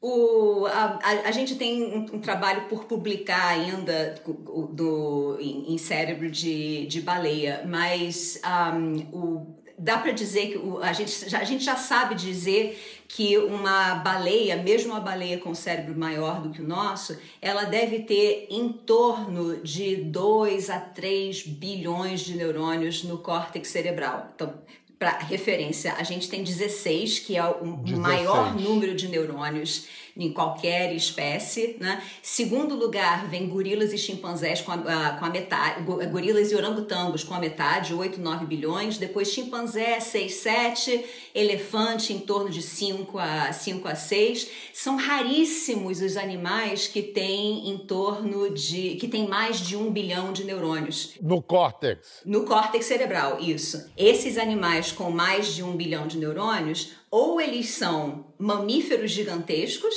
O, 0.00 0.66
a, 0.66 0.98
a, 1.00 1.10
a, 1.28 1.30
gente 1.30 1.54
tem 1.54 1.84
um, 1.84 2.16
um, 2.16 2.20
trabalho 2.20 2.68
por 2.68 2.86
publicar 2.86 3.50
ainda 3.50 4.16
do, 4.26 4.66
do 4.66 5.38
em, 5.40 5.74
em, 5.74 5.78
cérebro 5.78 6.28
de, 6.28 6.86
de 6.88 7.00
baleia, 7.00 7.62
mas 7.64 8.40
um, 8.74 9.16
o, 9.16 9.61
dá 9.78 9.98
para 9.98 10.12
dizer 10.12 10.48
que 10.48 10.60
a, 10.82 10.92
gente, 10.92 11.28
já, 11.28 11.38
a 11.38 11.44
gente 11.44 11.64
já 11.64 11.76
sabe 11.76 12.14
dizer 12.14 12.78
que 13.08 13.36
uma 13.36 13.96
baleia, 13.96 14.56
mesmo 14.56 14.92
uma 14.92 15.00
baleia 15.00 15.38
com 15.38 15.54
cérebro 15.54 15.94
maior 15.98 16.40
do 16.40 16.50
que 16.50 16.62
o 16.62 16.66
nosso, 16.66 17.18
ela 17.40 17.64
deve 17.64 18.00
ter 18.00 18.46
em 18.50 18.68
torno 18.68 19.58
de 19.58 19.96
2 19.96 20.70
a 20.70 20.80
3 20.80 21.46
bilhões 21.46 22.20
de 22.20 22.36
neurônios 22.36 23.04
no 23.04 23.18
córtex 23.18 23.68
cerebral. 23.68 24.30
Então, 24.34 24.54
para 24.98 25.18
referência, 25.18 25.94
a 25.94 26.04
gente 26.04 26.28
tem 26.28 26.44
16, 26.44 27.18
que 27.18 27.36
é 27.36 27.44
o 27.44 27.76
16. 27.76 27.98
maior 27.98 28.54
número 28.54 28.94
de 28.94 29.08
neurônios 29.08 29.88
em 30.16 30.32
qualquer 30.32 30.94
espécie. 30.94 31.76
Né? 31.80 32.02
Segundo 32.22 32.74
lugar, 32.74 33.28
vem 33.28 33.48
gorilas 33.48 33.92
e 33.92 33.98
chimpanzés 33.98 34.60
com 34.60 34.72
a, 34.72 35.16
com 35.18 35.24
a 35.24 35.30
metade, 35.30 35.82
gorilas 35.82 36.52
e 36.52 36.54
orangotangos 36.54 37.24
com 37.24 37.34
a 37.34 37.38
metade, 37.38 37.94
8, 37.94 38.20
9 38.20 38.46
bilhões. 38.46 38.98
Depois 38.98 39.28
chimpanzé, 39.28 40.00
6, 40.00 40.34
7. 40.34 41.04
Elefante, 41.34 42.12
em 42.12 42.18
torno 42.18 42.50
de 42.50 42.62
5 42.62 43.18
a, 43.18 43.52
5 43.52 43.88
a 43.88 43.94
6. 43.94 44.48
São 44.72 44.96
raríssimos 44.96 46.00
os 46.00 46.16
animais 46.16 46.86
que 46.86 47.02
têm 47.02 47.70
em 47.70 47.78
torno 47.78 48.52
de. 48.52 48.96
que 48.96 49.08
têm 49.08 49.26
mais 49.26 49.60
de 49.60 49.76
um 49.76 49.90
bilhão 49.90 50.32
de 50.32 50.44
neurônios. 50.44 51.14
No 51.20 51.42
córtex. 51.42 52.20
No 52.24 52.44
córtex 52.44 52.84
cerebral, 52.84 53.38
isso. 53.40 53.90
Esses 53.96 54.36
animais 54.36 54.92
com 54.92 55.10
mais 55.10 55.54
de 55.54 55.62
um 55.62 55.76
bilhão 55.76 56.06
de 56.06 56.18
neurônios 56.18 57.01
ou 57.12 57.38
eles 57.38 57.68
são 57.68 58.34
mamíferos 58.38 59.10
gigantescos, 59.10 59.94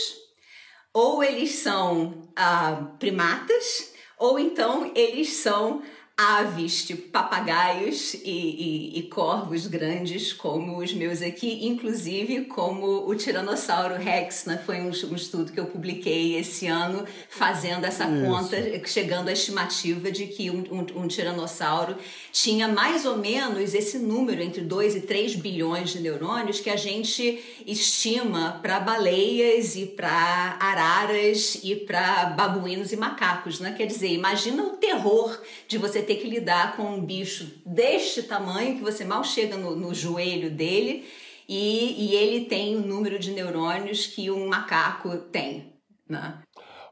ou 0.94 1.24
eles 1.24 1.52
são 1.52 2.30
ah, 2.36 2.94
primatas, 3.00 3.94
ou 4.20 4.38
então 4.38 4.92
eles 4.94 5.30
são 5.30 5.82
aves, 6.18 6.86
tipo 6.86 7.10
papagaios 7.10 8.14
e, 8.14 8.20
e, 8.24 9.00
e, 9.00 9.04
corvos 9.04 9.68
grandes 9.68 10.32
como 10.32 10.78
os 10.78 10.94
meus 10.94 11.22
aqui, 11.22 11.68
inclusive 11.68 12.46
como 12.46 13.06
o 13.06 13.14
Tiranossauro 13.16 13.96
Rex, 13.96 14.46
né? 14.46 14.62
Foi 14.66 14.80
um, 14.80 14.88
um 14.88 15.16
estudo 15.16 15.52
que 15.52 15.60
eu 15.60 15.66
publiquei 15.66 16.38
esse 16.38 16.68
ano 16.68 17.06
fazendo 17.30 17.84
essa 17.84 18.06
Isso. 18.06 18.26
conta, 18.26 18.88
chegando 18.88 19.28
à 19.28 19.34
estimativa 19.34 20.10
de 20.10 20.28
que 20.28 20.50
um, 20.50 20.64
um, 20.72 21.02
um, 21.02 21.08
tiranossauro 21.08 21.98
tinha 22.32 22.70
mais 22.70 23.06
ou 23.06 23.18
menos 23.18 23.74
esse 23.74 24.00
número 24.00 24.42
entre 24.42 24.62
2 24.62 24.96
e 24.96 25.02
3 25.02 25.36
bilhões 25.36 25.90
de 25.90 26.00
neurônios 26.00 26.62
que 26.62 26.70
a 26.70 26.78
gente 26.78 27.44
estima 27.68 28.60
para 28.62 28.80
baleias 28.80 29.76
e 29.76 29.86
para 29.86 30.58
araras 30.62 31.60
e 31.62 31.76
para 31.76 32.28
babuínos 32.28 32.94
e 32.94 32.96
macacos, 32.96 33.60
né? 33.60 33.74
Quer 33.76 33.86
dizer, 33.86 34.14
imagina 34.14 34.64
o 34.64 34.78
terror 34.78 35.38
de 35.68 35.78
você 35.78 36.05
ter 36.06 36.16
que 36.16 36.28
lidar 36.28 36.78
com 36.78 36.84
um 36.84 37.06
bicho 37.06 37.62
deste 37.66 38.24
tamanho, 38.24 38.78
que 38.78 38.84
você 38.84 39.04
mal 39.04 39.24
chega 39.24 39.58
no, 39.58 39.76
no 39.76 39.94
joelho 39.94 40.52
dele, 40.52 41.08
e, 41.48 42.12
e, 42.12 42.16
ele 42.16 42.46
tem 42.46 42.76
o 42.76 42.82
número 42.82 43.20
de 43.20 43.32
neurônios 43.32 44.08
que 44.08 44.32
um 44.32 44.48
macaco 44.48 45.16
tem. 45.32 45.80
Né? 46.10 46.42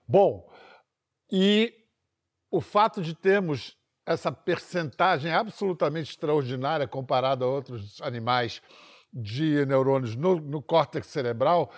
Bom, 0.07 0.47
e 1.31 1.73
o 2.51 2.61
fato 2.61 3.01
de 3.01 3.15
termos 3.15 3.75
essa 4.05 4.31
percentagem 4.31 5.31
absolutamente 5.31 6.11
extraordinária 6.11 6.87
comparada 6.87 7.45
a 7.45 7.47
outros 7.47 8.01
animais 8.01 8.61
de 9.13 9.65
neurônios 9.65 10.15
no, 10.15 10.35
no 10.35 10.61
córtex 10.61 11.07
cerebral 11.07 11.71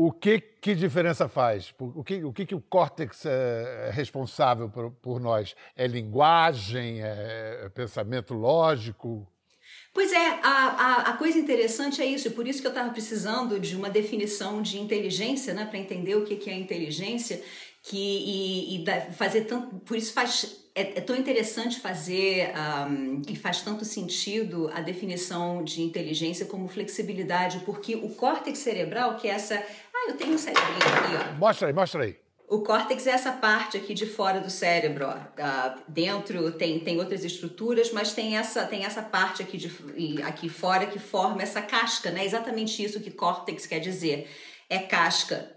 o 0.00 0.12
que, 0.12 0.40
que 0.40 0.76
diferença 0.76 1.28
faz? 1.28 1.74
O 1.76 2.04
que 2.04 2.22
o, 2.22 2.32
que, 2.32 2.46
que 2.46 2.54
o 2.54 2.60
córtex 2.60 3.26
é 3.26 3.90
responsável 3.92 4.68
por, 4.70 4.92
por 4.92 5.18
nós? 5.18 5.56
É 5.74 5.88
linguagem? 5.88 7.00
É 7.02 7.68
pensamento 7.74 8.32
lógico? 8.32 9.26
Pois 9.92 10.12
é, 10.12 10.38
a, 10.40 10.50
a, 10.50 10.94
a, 11.10 11.12
coisa 11.16 11.36
interessante 11.36 12.00
é 12.00 12.06
isso, 12.06 12.28
e 12.28 12.30
por 12.30 12.46
isso 12.46 12.60
que 12.60 12.68
eu 12.68 12.70
estava 12.70 12.90
precisando 12.90 13.58
de 13.58 13.74
uma 13.74 13.90
definição 13.90 14.62
de 14.62 14.78
inteligência, 14.78 15.52
né, 15.52 15.64
para 15.64 15.78
entender 15.78 16.14
o 16.14 16.24
que, 16.24 16.36
que 16.36 16.48
é 16.48 16.56
inteligência, 16.56 17.42
que, 17.82 17.96
e, 17.96 18.84
e 18.84 19.12
fazer 19.14 19.46
tanto. 19.46 19.80
Por 19.80 19.96
isso 19.96 20.12
faz 20.12 20.67
é, 20.78 20.98
é 20.98 21.00
tão 21.00 21.16
interessante 21.16 21.80
fazer 21.80 22.52
um, 22.88 23.20
e 23.28 23.34
faz 23.34 23.62
tanto 23.62 23.84
sentido 23.84 24.70
a 24.72 24.80
definição 24.80 25.64
de 25.64 25.82
inteligência 25.82 26.46
como 26.46 26.68
flexibilidade, 26.68 27.60
porque 27.66 27.96
o 27.96 28.10
córtex 28.10 28.60
cerebral, 28.60 29.16
que 29.16 29.26
é 29.26 29.32
essa. 29.32 29.56
Ah, 29.56 30.10
eu 30.10 30.16
tenho 30.16 30.34
um 30.34 30.38
cerebrinho 30.38 30.76
aqui, 30.76 31.32
ó. 31.34 31.36
Mostra 31.36 31.66
aí, 31.66 31.72
mostra 31.72 32.04
aí. 32.04 32.16
O 32.48 32.62
córtex 32.62 33.06
é 33.06 33.10
essa 33.10 33.32
parte 33.32 33.76
aqui 33.76 33.92
de 33.92 34.06
fora 34.06 34.40
do 34.40 34.48
cérebro. 34.48 35.06
Ó. 35.06 35.14
Uh, 35.14 35.82
dentro 35.88 36.52
tem, 36.52 36.78
tem 36.80 36.98
outras 36.98 37.24
estruturas, 37.24 37.92
mas 37.92 38.14
tem 38.14 38.38
essa, 38.38 38.64
tem 38.64 38.84
essa 38.84 39.02
parte 39.02 39.42
aqui, 39.42 39.58
de, 39.58 40.22
aqui 40.22 40.48
fora 40.48 40.86
que 40.86 40.98
forma 40.98 41.42
essa 41.42 41.60
casca, 41.60 42.10
né? 42.10 42.24
Exatamente 42.24 42.82
isso 42.82 43.00
que 43.00 43.10
córtex 43.10 43.66
quer 43.66 43.80
dizer. 43.80 44.30
É 44.70 44.78
casca. 44.78 45.54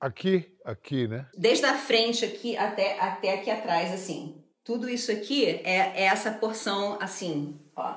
Aqui, 0.00 0.56
aqui, 0.64 1.06
né? 1.06 1.26
Desde 1.36 1.66
a 1.66 1.74
frente 1.74 2.24
aqui 2.24 2.56
até, 2.56 2.98
até 2.98 3.34
aqui 3.34 3.50
atrás, 3.50 3.92
assim. 3.92 4.43
Tudo 4.64 4.88
isso 4.88 5.12
aqui 5.12 5.44
é, 5.44 5.92
é 5.94 6.04
essa 6.04 6.30
porção 6.30 6.96
assim, 7.00 7.60
ó. 7.76 7.94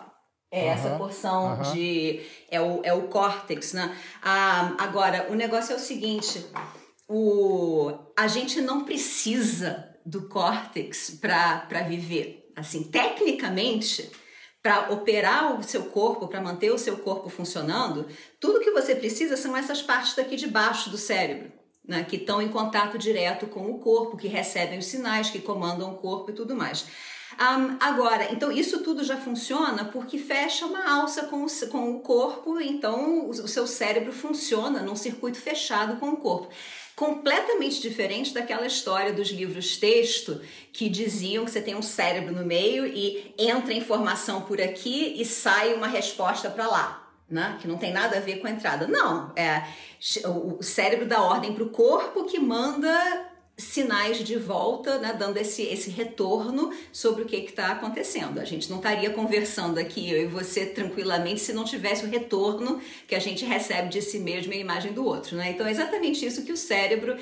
É 0.50 0.64
uhum, 0.64 0.70
essa 0.70 0.90
porção 0.98 1.58
uhum. 1.58 1.74
de. 1.74 2.22
É 2.50 2.62
o, 2.62 2.82
é 2.84 2.94
o 2.94 3.08
córtex, 3.08 3.74
né? 3.74 3.98
Ah, 4.22 4.76
agora, 4.78 5.28
o 5.30 5.36
negócio 5.36 5.74
é 5.74 5.76
o 5.76 5.80
seguinte: 5.80 6.46
o, 7.08 7.92
a 8.18 8.28
gente 8.28 8.62
não 8.62 8.86
precisa 8.86 9.94
do 10.06 10.30
córtex 10.30 11.20
para 11.20 11.82
viver. 11.88 12.50
Assim, 12.56 12.84
tecnicamente, 12.84 14.10
para 14.64 14.92
operar 14.92 15.60
o 15.60 15.64
seu 15.64 15.84
corpo, 15.86 16.28
para 16.28 16.42
manter 16.42 16.72
o 16.72 16.78
seu 16.78 16.98
corpo 16.98 17.30
funcionando, 17.30 18.08
tudo 18.40 18.62
que 18.62 18.72
você 18.72 18.96
precisa 18.96 19.36
são 19.36 19.56
essas 19.56 19.82
partes 19.82 20.16
daqui 20.16 20.36
de 20.36 20.48
baixo 20.48 20.90
do 20.90 20.98
cérebro 20.98 21.57
né, 21.88 22.04
que 22.04 22.18
estão 22.18 22.42
em 22.42 22.50
contato 22.50 22.98
direto 22.98 23.48
com 23.48 23.72
o 23.72 23.80
corpo, 23.80 24.18
que 24.18 24.28
recebem 24.28 24.80
os 24.80 24.86
sinais, 24.86 25.30
que 25.30 25.40
comandam 25.40 25.94
o 25.94 25.98
corpo 25.98 26.32
e 26.32 26.34
tudo 26.34 26.56
mais. 26.56 26.86
Um, 27.40 27.78
agora, 27.80 28.32
então 28.32 28.52
isso 28.52 28.84
tudo 28.84 29.04
já 29.04 29.18
funciona 29.18 29.86
porque 29.86 30.18
fecha 30.18 30.66
uma 30.66 30.90
alça 30.90 31.28
com 31.28 31.46
o, 31.46 31.68
com 31.70 31.96
o 31.96 32.00
corpo, 32.00 32.60
então 32.60 33.28
o, 33.28 33.30
o 33.30 33.48
seu 33.48 33.68
cérebro 33.68 34.12
funciona 34.12 34.82
num 34.82 34.96
circuito 34.96 35.38
fechado 35.38 35.98
com 35.98 36.10
o 36.10 36.18
corpo 36.18 36.50
completamente 36.98 37.80
diferente 37.80 38.34
daquela 38.34 38.66
história 38.66 39.14
dos 39.14 39.30
livros 39.30 39.78
texto 39.78 40.42
que 40.74 40.90
diziam 40.90 41.46
que 41.46 41.52
você 41.52 41.62
tem 41.62 41.76
um 41.76 41.82
cérebro 41.82 42.34
no 42.34 42.44
meio 42.44 42.88
e 42.88 43.36
entra 43.38 43.72
informação 43.72 44.42
por 44.42 44.60
aqui 44.60 45.14
e 45.16 45.24
sai 45.24 45.76
uma 45.76 45.86
resposta 45.86 46.50
para 46.50 46.68
lá 46.68 47.07
né? 47.30 47.58
que 47.62 47.68
não 47.68 47.78
tem 47.78 47.92
nada 47.92 48.18
a 48.18 48.22
ver 48.22 48.38
com 48.38 48.48
a 48.48 48.52
entrada. 48.52 48.88
Não, 48.88 49.32
é 49.36 49.64
o 50.26 50.62
cérebro 50.62 51.06
dá 51.06 51.22
ordem 51.22 51.54
para 51.54 51.64
o 51.64 51.70
corpo 51.70 52.26
que 52.26 52.40
manda 52.40 53.28
sinais 53.58 54.24
de 54.24 54.38
volta, 54.38 55.00
né, 55.00 55.16
dando 55.18 55.38
esse, 55.38 55.64
esse 55.64 55.90
retorno 55.90 56.72
sobre 56.92 57.24
o 57.24 57.26
que 57.26 57.38
está 57.38 57.72
acontecendo. 57.72 58.40
A 58.40 58.46
gente 58.46 58.70
não 58.70 58.78
estaria 58.78 59.10
conversando 59.10 59.80
aqui, 59.80 60.12
eu 60.12 60.22
e 60.22 60.28
você, 60.28 60.68
tranquilamente, 60.68 61.40
se 61.40 61.54
não 61.54 61.64
tivesse 61.64 62.06
o 62.06 62.10
retorno 62.10 62.80
que 63.08 63.16
a 63.16 63.20
gente 63.20 63.44
recebe 63.44 63.90
de 63.90 64.00
si 64.00 64.20
mesmo 64.20 64.54
e 64.54 64.58
a 64.58 64.60
imagem 64.60 64.94
do 64.94 65.04
outro. 65.04 65.36
Né? 65.36 65.50
Então 65.50 65.66
é 65.66 65.72
exatamente 65.72 66.24
isso 66.24 66.46
que 66.46 66.52
o 66.52 66.58
cérebro 66.58 67.18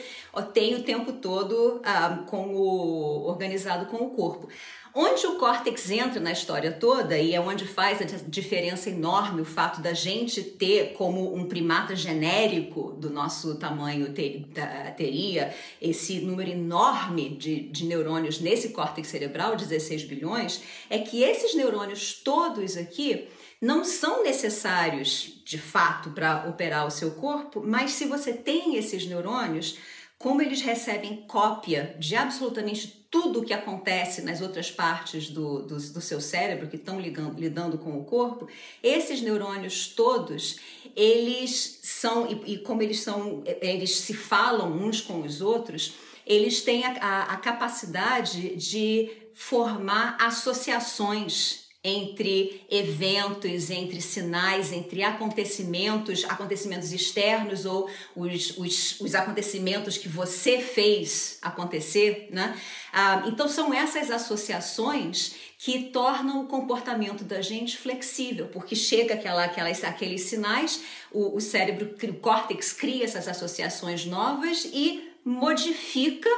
tem 0.54 0.76
o 0.76 0.84
tempo 0.84 1.14
todo 1.14 1.80
ah, 1.86 2.26
com 2.28 2.54
o, 2.54 3.28
organizado 3.28 3.86
com 3.86 4.04
o 4.04 4.10
corpo. 4.10 4.50
Onde 4.98 5.28
o 5.28 5.36
córtex 5.36 5.92
entra 5.92 6.22
na 6.22 6.32
história 6.32 6.72
toda 6.72 7.18
e 7.18 7.36
é 7.36 7.42
onde 7.42 7.68
faz 7.68 8.02
a 8.02 8.06
diferença 8.06 8.90
enorme 8.90 9.42
o 9.42 9.46
fato 9.46 9.82
da 9.82 9.92
gente 9.92 10.42
ter 10.42 10.94
como 10.94 11.36
um 11.36 11.50
primata 11.50 11.94
genérico 11.98 12.94
do 12.94 13.10
nosso 13.10 13.56
tamanho 13.56 14.14
ter, 14.14 14.48
teria 14.96 15.54
esse 15.82 16.22
número 16.22 16.50
enorme 16.50 17.36
de, 17.36 17.68
de 17.68 17.84
neurônios 17.84 18.40
nesse 18.40 18.70
córtex 18.70 19.10
cerebral, 19.10 19.58
16 19.58 20.06
bilhões, 20.06 20.62
é 20.90 20.98
que 20.98 21.24
esses 21.24 21.54
neurônios 21.54 22.14
todos 22.24 22.78
aqui 22.78 23.28
não 23.62 23.84
são 23.84 24.24
necessários 24.24 25.42
de 25.44 25.58
fato 25.58 26.12
para 26.12 26.48
operar 26.48 26.88
o 26.88 26.92
seu 26.92 27.12
corpo, 27.12 27.62
mas 27.62 27.92
se 27.92 28.06
você 28.06 28.32
tem 28.32 28.78
esses 28.78 29.06
neurônios, 29.06 29.78
como 30.18 30.42
eles 30.42 30.62
recebem 30.62 31.26
cópia 31.28 31.98
de 32.00 32.16
absolutamente 32.16 33.05
tudo 33.16 33.40
o 33.40 33.46
que 33.46 33.54
acontece 33.54 34.22
nas 34.22 34.42
outras 34.42 34.70
partes 34.70 35.30
do, 35.30 35.62
do, 35.62 35.78
do 35.78 36.02
seu 36.02 36.20
cérebro 36.20 36.68
que 36.68 36.76
estão 36.76 37.00
ligando, 37.00 37.40
lidando 37.40 37.78
com 37.78 37.98
o 37.98 38.04
corpo, 38.04 38.46
esses 38.84 39.22
neurônios 39.22 39.88
todos, 39.88 40.58
eles 40.94 41.80
são, 41.82 42.30
e, 42.30 42.56
e, 42.56 42.58
como 42.58 42.82
eles 42.82 43.00
são, 43.00 43.42
eles 43.62 44.00
se 44.00 44.14
falam 44.14 44.70
uns 44.70 45.00
com 45.00 45.22
os 45.22 45.40
outros, 45.40 45.94
eles 46.28 46.62
têm 46.62 46.84
a, 46.84 46.92
a, 47.00 47.24
a 47.36 47.38
capacidade 47.38 48.54
de 48.58 49.10
formar 49.34 50.18
associações 50.20 51.65
entre 51.88 52.66
eventos, 52.68 53.70
entre 53.70 54.02
sinais, 54.02 54.74
entre 54.74 55.04
acontecimentos, 55.04 56.26
acontecimentos 56.26 56.92
externos 56.92 57.64
ou 57.64 57.88
os, 58.16 58.58
os, 58.58 59.00
os 59.00 59.14
acontecimentos 59.14 59.96
que 59.96 60.10
você 60.10 60.58
fez 60.58 61.38
acontecer, 61.44 62.28
né? 62.32 62.60
Ah, 62.92 63.24
então 63.28 63.48
são 63.48 63.72
essas 63.72 64.10
associações 64.10 65.36
que 65.60 65.84
tornam 65.92 66.42
o 66.42 66.48
comportamento 66.48 67.24
da 67.24 67.40
gente 67.40 67.78
flexível, 67.78 68.48
porque 68.48 68.76
chega 68.76 69.14
aquela, 69.14 69.44
aquelas, 69.44 69.84
aqueles 69.84 70.24
sinais, 70.24 70.82
o, 71.12 71.36
o 71.36 71.40
cérebro, 71.40 71.96
o 72.02 72.14
córtex 72.16 72.74
cria 72.74 73.06
essas 73.06 73.28
associações 73.28 74.06
novas 74.06 74.66
e 74.74 75.12
modifica 75.24 76.30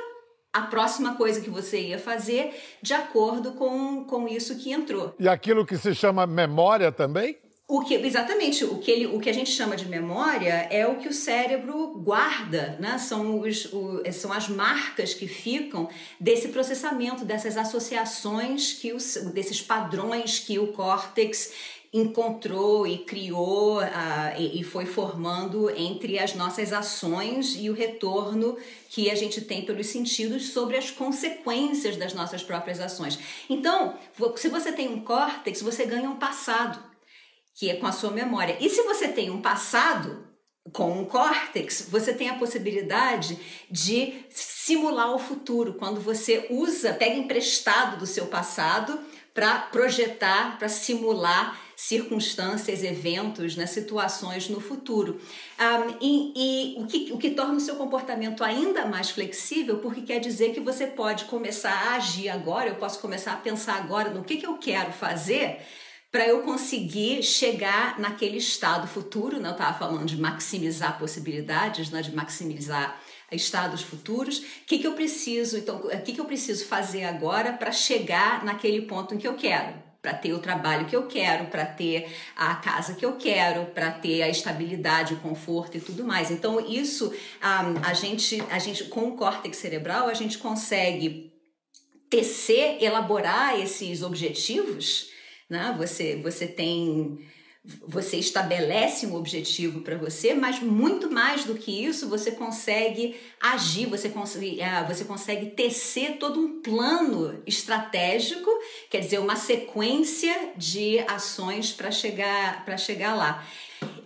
a 0.58 0.62
próxima 0.64 1.16
coisa 1.16 1.42
que 1.42 1.50
você 1.50 1.80
ia 1.80 2.00
fazer 2.00 2.54
de 2.82 2.94
acordo 2.94 3.52
com, 3.54 4.04
com 4.04 4.28
isso 4.28 4.58
que 4.58 4.72
entrou. 4.72 5.14
E 5.20 5.28
aquilo 5.28 5.66
que 5.66 5.78
se 5.78 5.94
chama 5.94 6.26
memória 6.26 6.92
também? 6.92 7.38
O 7.70 7.82
que, 7.82 7.96
exatamente, 7.96 8.64
o 8.64 8.78
que, 8.78 8.90
ele, 8.90 9.08
o 9.08 9.20
que 9.20 9.30
a 9.30 9.34
gente 9.34 9.52
chama 9.52 9.76
de 9.76 9.90
memória 9.90 10.70
é 10.72 10.88
o 10.88 10.96
que 11.00 11.10
o 11.10 11.14
cérebro 11.14 11.88
guarda, 11.98 12.78
né? 12.80 12.98
são, 12.98 13.42
os, 13.42 13.66
o, 13.74 14.02
são 14.14 14.32
as 14.32 14.48
marcas 14.48 15.14
que 15.14 15.28
ficam 15.28 15.90
desse 16.18 16.48
processamento, 16.48 17.26
dessas 17.26 17.58
associações, 17.58 18.72
que 18.72 18.94
os, 18.94 19.16
desses 19.34 19.62
padrões 19.62 20.40
que 20.40 20.58
o 20.58 20.68
córtex 20.68 21.52
encontrou 21.92 22.88
e 22.88 23.00
criou 23.00 23.82
uh, 23.82 23.86
e, 24.38 24.62
e, 24.62 24.64
foi 24.64 24.86
formando 24.86 25.70
entre 25.70 26.20
as 26.20 26.36
nossas 26.36 26.72
ações 26.72 27.56
e 27.60 27.70
o 27.70 27.74
retorno 27.74 28.58
que 28.90 29.10
a 29.10 29.16
gente 29.16 29.42
tem 29.42 29.66
pelos 29.66 29.88
sentidos 29.88 30.50
sobre 30.50 30.78
as 30.78 30.90
consequências 30.92 31.98
das 31.98 32.14
nossas 32.14 32.44
próprias 32.44 32.80
ações. 32.80 33.20
Então, 33.50 33.96
se 34.36 34.48
você 34.48 34.72
tem 34.72 34.88
um 34.88 35.02
córtex, 35.02 35.62
você 35.62 35.86
ganha 35.86 36.10
um 36.10 36.16
passado, 36.16 36.80
que 37.58 37.72
é 37.72 37.76
com 37.76 37.88
a 37.88 37.92
sua 37.92 38.12
memória. 38.12 38.56
E 38.62 38.70
se 38.70 38.84
você 38.84 39.08
tem 39.08 39.32
um 39.32 39.42
passado 39.42 40.26
com 40.72 41.02
um 41.02 41.06
córtex, 41.06 41.88
você 41.90 42.14
tem 42.14 42.30
a 42.30 42.36
possibilidade 42.36 43.38
de 43.70 44.14
simular 44.30 45.16
o 45.16 45.20
futuro, 45.20 45.74
quando 45.74 46.00
você 46.00 46.46
usa, 46.52 46.94
pega 46.94 47.16
emprestado 47.16 47.98
do 47.98 48.06
seu 48.06 48.28
passado 48.28 49.00
para 49.34 49.58
projetar, 49.60 50.60
para 50.60 50.70
simular 50.70 51.60
circunstâncias, 51.76 52.84
eventos, 52.84 53.56
né, 53.56 53.66
situações 53.66 54.50
no 54.50 54.60
futuro. 54.60 55.20
Um, 55.60 55.98
e, 56.02 56.34
e 56.36 56.82
o, 56.82 56.86
que, 56.86 57.12
o 57.14 57.18
que 57.18 57.32
torna 57.32 57.56
o 57.56 57.60
seu 57.60 57.76
comportamento 57.76 58.44
ainda 58.44 58.86
mais 58.86 59.10
flexível, 59.10 59.78
porque 59.78 60.02
quer 60.02 60.20
dizer 60.20 60.54
que 60.54 60.60
você 60.60 60.86
pode 60.86 61.26
começar 61.26 61.72
a 61.72 61.96
agir 61.96 62.30
agora, 62.30 62.70
eu 62.70 62.76
posso 62.76 63.00
começar 63.00 63.34
a 63.34 63.38
pensar 63.38 63.78
agora 63.78 64.10
no 64.10 64.24
que, 64.24 64.38
que 64.38 64.46
eu 64.46 64.58
quero 64.58 64.92
fazer 64.92 65.66
para 66.12 66.26
eu 66.28 66.42
conseguir 66.42 67.22
chegar 67.22 68.00
naquele 68.00 68.38
estado 68.38 68.88
futuro, 68.88 69.40
né? 69.40 69.50
eu 69.50 69.54
estava 69.54 69.78
falando 69.78 70.06
de 70.06 70.18
maximizar 70.18 70.98
possibilidades, 70.98 71.90
né? 71.90 72.02
de 72.02 72.16
maximizar 72.16 73.00
estados 73.32 73.82
futuros, 73.82 74.40
o 74.40 74.44
que, 74.66 74.80
que 74.80 74.88
eu 74.88 74.94
preciso, 74.94 75.58
então, 75.58 75.78
o 75.78 76.02
que, 76.02 76.14
que 76.14 76.22
eu 76.22 76.26
preciso 76.26 76.66
fazer 76.66 77.04
agora 77.04 77.52
para 77.52 77.72
chegar 77.72 78.46
naquele 78.46 78.84
ponto 78.84 79.14
em 79.14 79.18
que 79.18 79.28
eu 79.28 79.36
quero? 79.36 79.88
para 80.02 80.14
ter 80.14 80.32
o 80.32 80.40
trabalho 80.40 80.86
que 80.86 80.96
eu 80.96 81.06
quero, 81.08 81.48
para 81.48 81.66
ter 81.66 82.10
a 82.34 82.56
casa 82.56 82.94
que 82.94 83.06
eu 83.06 83.18
quero, 83.18 83.66
para 83.66 83.92
ter 83.92 84.22
a 84.22 84.30
estabilidade, 84.30 85.14
o 85.14 85.20
conforto 85.20 85.76
e 85.76 85.82
tudo 85.82 86.06
mais. 86.06 86.32
Então 86.32 86.62
isso 86.62 87.12
um, 87.12 87.86
a 87.86 87.94
gente 87.94 88.42
a 88.50 88.58
gente 88.58 88.86
com 88.86 89.10
o 89.10 89.18
córtex 89.18 89.58
cerebral 89.58 90.08
a 90.08 90.14
gente 90.14 90.38
consegue 90.38 91.34
tecer, 92.10 92.82
elaborar 92.82 93.60
esses 93.60 94.02
objetivos, 94.02 95.10
né? 95.50 95.74
Você 95.78 96.16
você 96.18 96.48
tem 96.48 97.20
você 97.86 98.18
estabelece 98.18 99.06
um 99.06 99.16
objetivo 99.16 99.82
para 99.82 99.98
você, 99.98 100.34
mas 100.34 100.62
muito 100.62 101.12
mais 101.12 101.44
do 101.44 101.56
que 101.56 101.86
isso, 101.86 102.08
você 102.08 102.32
consegue 102.32 103.16
agir, 103.42 103.88
você 103.88 104.10
consegue, 104.10 104.62
ah, 104.62 104.84
você 104.84 105.04
consegue 105.04 105.48
tecer 105.48 106.18
todo 106.18 106.40
um 106.40 106.62
plano 106.62 107.42
estratégico, 107.46 108.50
quer 108.90 109.02
dizer, 109.02 109.20
uma 109.20 109.36
sequência 109.36 110.54
de 110.56 111.00
ações 111.00 111.74
para 111.74 111.92
chegar, 111.92 112.66
chegar 112.78 113.16
lá. 113.16 113.46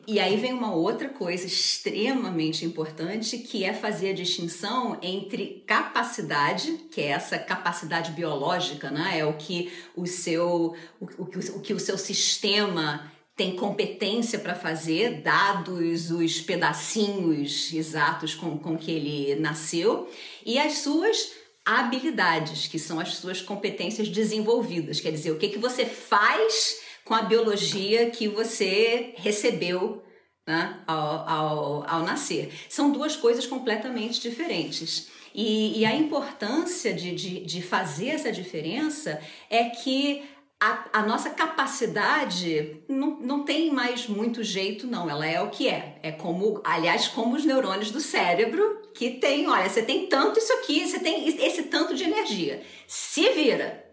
E 0.07 0.19
aí 0.19 0.35
vem 0.37 0.53
uma 0.53 0.73
outra 0.73 1.09
coisa 1.09 1.45
extremamente 1.45 2.65
importante, 2.65 3.37
que 3.37 3.63
é 3.63 3.73
fazer 3.73 4.11
a 4.11 4.13
distinção 4.13 4.97
entre 5.01 5.63
capacidade, 5.67 6.71
que 6.91 7.01
é 7.01 7.07
essa 7.07 7.37
capacidade 7.37 8.11
biológica, 8.11 8.89
né? 8.89 9.19
É 9.19 9.25
o 9.25 9.33
que 9.33 9.71
o 9.95 10.07
seu, 10.07 10.75
o, 10.99 11.05
o, 11.05 11.57
o 11.57 11.61
que 11.61 11.73
o 11.73 11.79
seu 11.79 11.97
sistema 11.97 13.11
tem 13.35 13.55
competência 13.55 14.39
para 14.39 14.55
fazer, 14.55 15.21
dados 15.21 16.11
os 16.11 16.41
pedacinhos 16.41 17.71
exatos 17.73 18.35
com, 18.35 18.57
com 18.57 18.77
que 18.77 18.91
ele 18.91 19.35
nasceu, 19.35 20.09
e 20.45 20.59
as 20.59 20.79
suas 20.79 21.31
habilidades, 21.65 22.67
que 22.67 22.79
são 22.79 22.99
as 22.99 23.15
suas 23.15 23.41
competências 23.41 24.09
desenvolvidas. 24.09 24.99
Quer 24.99 25.11
dizer, 25.11 25.31
o 25.31 25.37
que, 25.37 25.49
que 25.49 25.59
você 25.59 25.85
faz 25.85 26.81
com 27.05 27.13
a 27.13 27.21
biologia 27.21 28.09
que 28.09 28.27
você 28.27 29.13
recebeu 29.17 30.03
né, 30.47 30.81
ao, 30.87 31.29
ao, 31.29 31.89
ao 31.89 32.03
nascer. 32.03 32.51
São 32.69 32.91
duas 32.91 33.15
coisas 33.15 33.45
completamente 33.45 34.21
diferentes. 34.21 35.09
E, 35.33 35.79
e 35.79 35.85
a 35.85 35.95
importância 35.95 36.93
de, 36.93 37.15
de, 37.15 37.39
de 37.45 37.61
fazer 37.61 38.09
essa 38.09 38.31
diferença 38.31 39.21
é 39.49 39.65
que 39.65 40.23
a, 40.59 40.99
a, 40.99 41.01
nossa 41.01 41.31
capacidade 41.31 42.83
não, 42.87 43.19
não 43.19 43.43
tem 43.43 43.71
mais 43.71 44.07
muito 44.07 44.43
jeito, 44.43 44.85
não. 44.85 45.09
Ela 45.09 45.25
é 45.25 45.41
o 45.41 45.49
que 45.49 45.67
é. 45.67 45.97
É 46.03 46.11
como, 46.11 46.61
aliás, 46.63 47.07
como 47.07 47.35
os 47.35 47.43
neurônios 47.43 47.89
do 47.89 47.99
cérebro, 47.99 48.79
que 48.93 49.11
tem, 49.11 49.47
olha, 49.47 49.67
você 49.67 49.81
tem 49.81 50.05
tanto 50.05 50.37
isso 50.37 50.53
aqui, 50.53 50.87
você 50.87 50.99
tem 50.99 51.27
esse 51.43 51.63
tanto 51.63 51.95
de 51.95 52.03
energia. 52.03 52.61
Se 52.85 53.29
vira. 53.29 53.83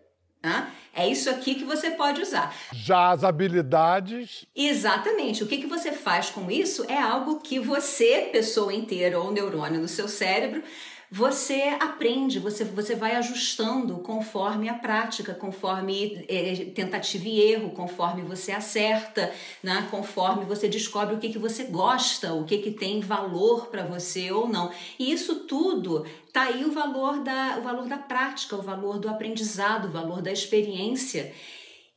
Né? 0.43 0.71
É 0.95 1.09
isso 1.09 1.31
aqui 1.31 1.55
que 1.55 1.65
você 1.65 1.91
pode 1.91 2.21
usar. 2.21 2.55
Já 2.73 3.11
as 3.11 3.25
habilidades. 3.25 4.47
Exatamente. 4.55 5.43
O 5.43 5.47
que, 5.47 5.59
que 5.59 5.67
você 5.67 5.93
faz 5.93 6.31
com 6.31 6.51
isso 6.51 6.85
é 6.89 6.99
algo 6.99 7.41
que 7.41 7.59
você, 7.59 8.29
pessoa 8.33 8.73
inteira 8.73 9.21
ou 9.21 9.31
neurônio 9.31 9.81
no 9.81 9.89
seu 9.89 10.09
cérebro, 10.09 10.63
você 11.11 11.75
aprende, 11.81 12.39
você, 12.39 12.65
você 12.65 12.95
vai 12.95 13.17
ajustando 13.17 13.97
conforme 14.01 14.69
a 14.69 14.75
prática, 14.75 15.33
conforme 15.33 16.23
é, 16.29 16.67
tentativa 16.75 17.27
e 17.27 17.41
erro, 17.41 17.71
conforme 17.71 18.21
você 18.21 18.53
acerta, 18.53 19.33
né? 19.63 19.89
conforme 19.91 20.45
você 20.45 20.69
descobre 20.69 21.15
o 21.15 21.19
que, 21.19 21.31
que 21.31 21.39
você 21.39 21.65
gosta, 21.65 22.35
o 22.35 22.45
que, 22.45 22.59
que 22.59 22.71
tem 22.71 23.01
valor 23.01 23.69
para 23.69 23.85
você 23.85 24.31
ou 24.31 24.47
não. 24.47 24.71
E 24.99 25.11
isso 25.11 25.47
tudo 25.47 26.05
tá 26.39 26.45
aí 26.45 26.65
o 26.65 26.71
valor 26.71 27.19
da, 27.19 27.57
o 27.59 27.63
valor 27.63 27.89
da 27.89 27.99
prática, 27.99 28.55
o 28.55 28.63
valor 28.63 29.01
do 29.01 29.09
aprendizado, 29.09 29.89
o 29.89 29.91
valor 29.91 30.23
da 30.23 30.31
experiência. 30.31 31.35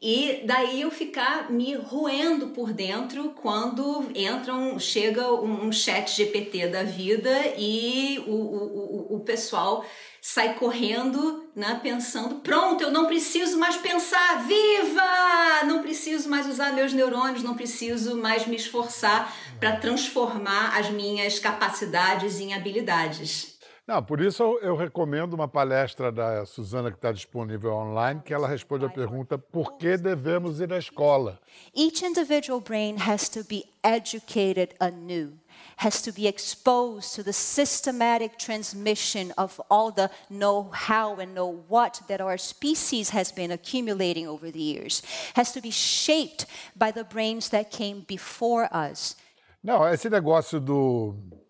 E 0.01 0.41
daí 0.45 0.81
eu 0.81 0.89
ficar 0.89 1.51
me 1.51 1.75
roendo 1.75 2.47
por 2.47 2.73
dentro 2.73 3.35
quando 3.39 4.09
entra 4.15 4.51
um, 4.51 4.79
chega 4.79 5.31
um, 5.31 5.71
chat 5.71 6.09
GPT 6.09 6.69
da 6.69 6.81
vida 6.81 7.29
e 7.55 8.17
o, 8.25 8.31
o, 8.31 9.13
o, 9.13 9.15
o 9.17 9.19
pessoal 9.19 9.85
sai 10.19 10.55
correndo, 10.55 11.47
né, 11.55 11.79
pensando, 11.83 12.35
pronto, 12.35 12.83
eu 12.83 12.89
não 12.89 13.05
preciso 13.05 13.59
mais 13.59 13.77
pensar, 13.77 14.43
viva! 14.43 15.65
Não 15.67 15.83
preciso 15.83 16.27
mais 16.27 16.47
usar 16.47 16.73
meus 16.73 16.93
neurônios, 16.93 17.43
não 17.43 17.53
preciso 17.53 18.17
mais 18.17 18.47
me 18.47 18.55
esforçar 18.55 19.35
para 19.59 19.75
transformar 19.75 20.79
as 20.79 20.89
minhas 20.89 21.37
capacidades 21.37 22.39
em 22.39 22.55
habilidades. 22.55 23.50
Não, 23.91 24.01
por 24.01 24.21
isso 24.21 24.41
eu, 24.41 24.59
eu 24.61 24.75
recomendo 24.77 25.33
uma 25.33 25.49
palestra 25.49 26.13
da 26.13 26.45
Suzana 26.45 26.89
que 26.89 26.95
está 26.95 27.11
disponível 27.11 27.73
online, 27.73 28.21
que 28.23 28.33
ela 28.33 28.47
responde 28.47 28.85
a 28.85 28.89
pergunta 28.89 29.37
por 29.37 29.73
que 29.73 29.97
devemos 29.97 30.61
ir 30.61 30.71
à 30.71 30.77
escola. 30.77 31.37
Each 31.75 32.01
individual 32.01 32.61
brain 32.61 32.95
has 32.97 33.27
to 33.27 33.43
be 33.43 33.65
educated 33.83 34.73
anew. 34.79 35.33
Has 35.75 36.01
to 36.03 36.13
be 36.13 36.25
exposed 36.25 37.15
to 37.15 37.21
the 37.21 37.33
systematic 37.33 38.37
transmission 38.37 39.33
of 39.37 39.59
all 39.69 39.91
the 39.91 40.09
know 40.29 40.71
how 40.71 41.19
and 41.19 41.33
know 41.33 41.61
what 41.67 42.01
that 42.07 42.21
our 42.21 42.37
species 42.37 43.09
has 43.09 43.29
been 43.29 43.51
accumulating 43.51 44.25
over 44.25 44.49
the 44.49 44.61
years. 44.61 45.01
Has 45.35 45.51
to 45.51 45.59
be 45.59 45.69
shaped 45.69 46.45
by 46.77 46.91
the 46.91 47.03
brains 47.03 47.49
that 47.49 47.71
came 47.71 48.05
before 48.07 48.69
us. 48.71 49.17
Não, 49.61 49.85
esse 49.85 50.09
negócio 50.09 50.61
do 50.61 51.40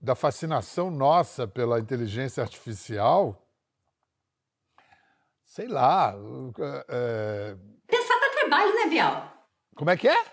da 0.00 0.14
fascinação 0.14 0.90
nossa 0.90 1.46
pela 1.46 1.80
inteligência 1.80 2.42
artificial, 2.42 3.46
sei 5.44 5.68
lá. 5.68 6.14
É... 6.88 7.56
Pensar 7.86 8.18
dá 8.20 8.28
trabalho, 8.40 8.74
né, 8.74 8.86
Biel? 8.88 9.22
Como 9.74 9.90
é 9.90 9.96
que 9.96 10.08
é? 10.08 10.24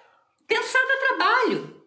Pensar 0.47 0.79
dá 0.79 1.07
trabalho. 1.07 1.83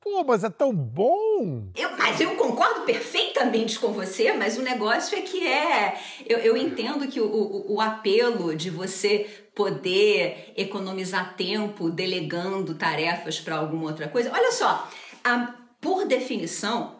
Pô, 0.00 0.10
Pô, 0.10 0.24
mas 0.24 0.44
é 0.44 0.50
tão 0.50 0.74
bom! 0.74 1.70
Eu, 1.74 1.96
mas 1.96 2.20
eu 2.20 2.36
concordo 2.36 2.82
perfeitamente 2.82 3.78
com 3.78 3.90
você, 3.92 4.34
mas 4.34 4.58
o 4.58 4.62
negócio 4.62 5.16
é 5.16 5.22
que 5.22 5.46
é. 5.46 5.98
Eu, 6.26 6.38
eu 6.38 6.56
entendo 6.56 7.08
que 7.08 7.20
o, 7.20 7.26
o, 7.26 7.76
o 7.76 7.80
apelo 7.80 8.54
de 8.54 8.68
você 8.68 9.48
poder 9.54 10.52
economizar 10.56 11.36
tempo 11.36 11.88
delegando 11.88 12.74
tarefas 12.74 13.40
para 13.40 13.56
alguma 13.56 13.84
outra 13.84 14.06
coisa. 14.06 14.30
Olha 14.30 14.52
só, 14.52 14.88
a, 15.24 15.54
por 15.80 16.04
definição, 16.06 16.96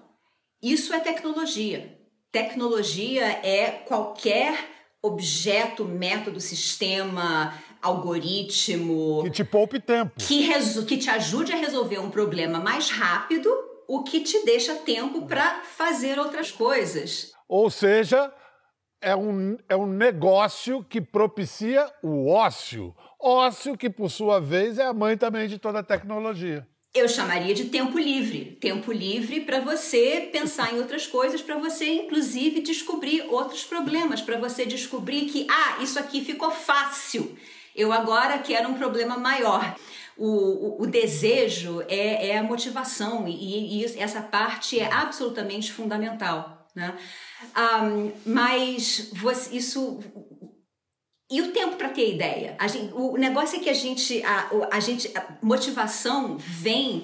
isso 0.73 0.95
é 0.95 1.01
tecnologia. 1.01 1.99
Tecnologia 2.33 3.27
é 3.47 3.71
qualquer 3.87 4.59
objeto, 5.03 5.85
método, 5.85 6.41
sistema, 6.41 7.53
algoritmo. 7.83 9.23
Que 9.23 9.31
te 9.31 9.45
poupe 9.45 9.79
tempo. 9.79 10.15
Que, 10.17 10.49
que 10.87 10.97
te 10.97 11.11
ajude 11.11 11.53
a 11.53 11.57
resolver 11.57 11.99
um 11.99 12.11
problema 12.11 12.59
mais 12.59 12.91
rápido, 12.91 13.51
o 13.87 14.03
que 14.03 14.21
te 14.21 14.45
deixa 14.45 14.75
tempo 14.77 15.27
para 15.27 15.63
fazer 15.63 16.19
outras 16.19 16.51
coisas. 16.51 17.33
Ou 17.47 17.69
seja, 17.69 18.33
é 19.03 19.15
um, 19.15 19.59
é 19.69 19.77
um 19.77 19.87
negócio 19.87 20.83
que 20.83 21.01
propicia 21.01 21.87
o 22.03 22.31
ócio. 22.31 22.95
Ócio, 23.21 23.77
que 23.77 23.91
por 23.91 24.11
sua 24.11 24.41
vez 24.41 24.79
é 24.79 24.85
a 24.85 24.95
mãe 24.95 25.17
também 25.17 25.47
de 25.47 25.59
toda 25.59 25.81
a 25.81 25.85
tecnologia. 25.85 26.67
Eu 26.95 27.09
chamaria 27.09 27.53
de 27.53 27.65
tempo 27.65 27.99
livre. 27.99 28.57
Tempo 28.61 28.93
livre 28.93 29.41
para 29.41 29.59
você 29.59 30.29
pensar 30.31 30.73
em 30.73 30.79
outras 30.79 31.09
coisas, 31.09 31.43
para 31.43 31.59
você, 31.59 31.87
inclusive, 31.93 32.61
descobrir 32.61 33.23
outros 33.23 33.65
problemas, 33.65 34.21
para 34.21 34.39
você 34.39 34.65
descobrir 34.65 35.23
que, 35.23 35.45
ah, 35.51 35.83
isso 35.83 35.99
aqui 35.99 36.25
ficou 36.25 36.53
fácil. 36.53 37.37
Eu 37.75 37.93
agora 37.93 38.39
quero 38.39 38.69
um 38.69 38.75
problema 38.75 39.19
maior. 39.19 39.75
O, 40.17 40.29
o, 40.29 40.83
o 40.83 40.87
desejo 40.87 41.85
é, 41.89 42.29
é, 42.29 42.39
a 42.39 42.45
motivação, 42.45 43.27
e, 43.27 43.83
e 43.83 43.85
essa 43.99 44.23
parte 44.23 44.79
é 44.79 44.87
absolutamente 44.87 45.73
fundamental. 45.73 46.69
Né? 46.77 46.97
Um, 47.57 48.13
mas 48.25 49.11
você, 49.15 49.57
isso 49.57 49.99
e 51.35 51.43
o 51.43 51.51
tempo 51.51 51.75
para 51.75 51.89
ter 51.89 52.15
ideia? 52.15 52.57
Gente, 52.69 52.95
o 52.95 53.17
negócio 53.17 53.59
é 53.59 53.61
que 53.61 53.69
a 53.69 53.75
gente, 53.75 54.23
a, 54.23 54.51
a 54.71 54.79
gente, 54.79 55.11
a 55.19 55.37
motivação 55.43 56.37
vem 56.39 57.03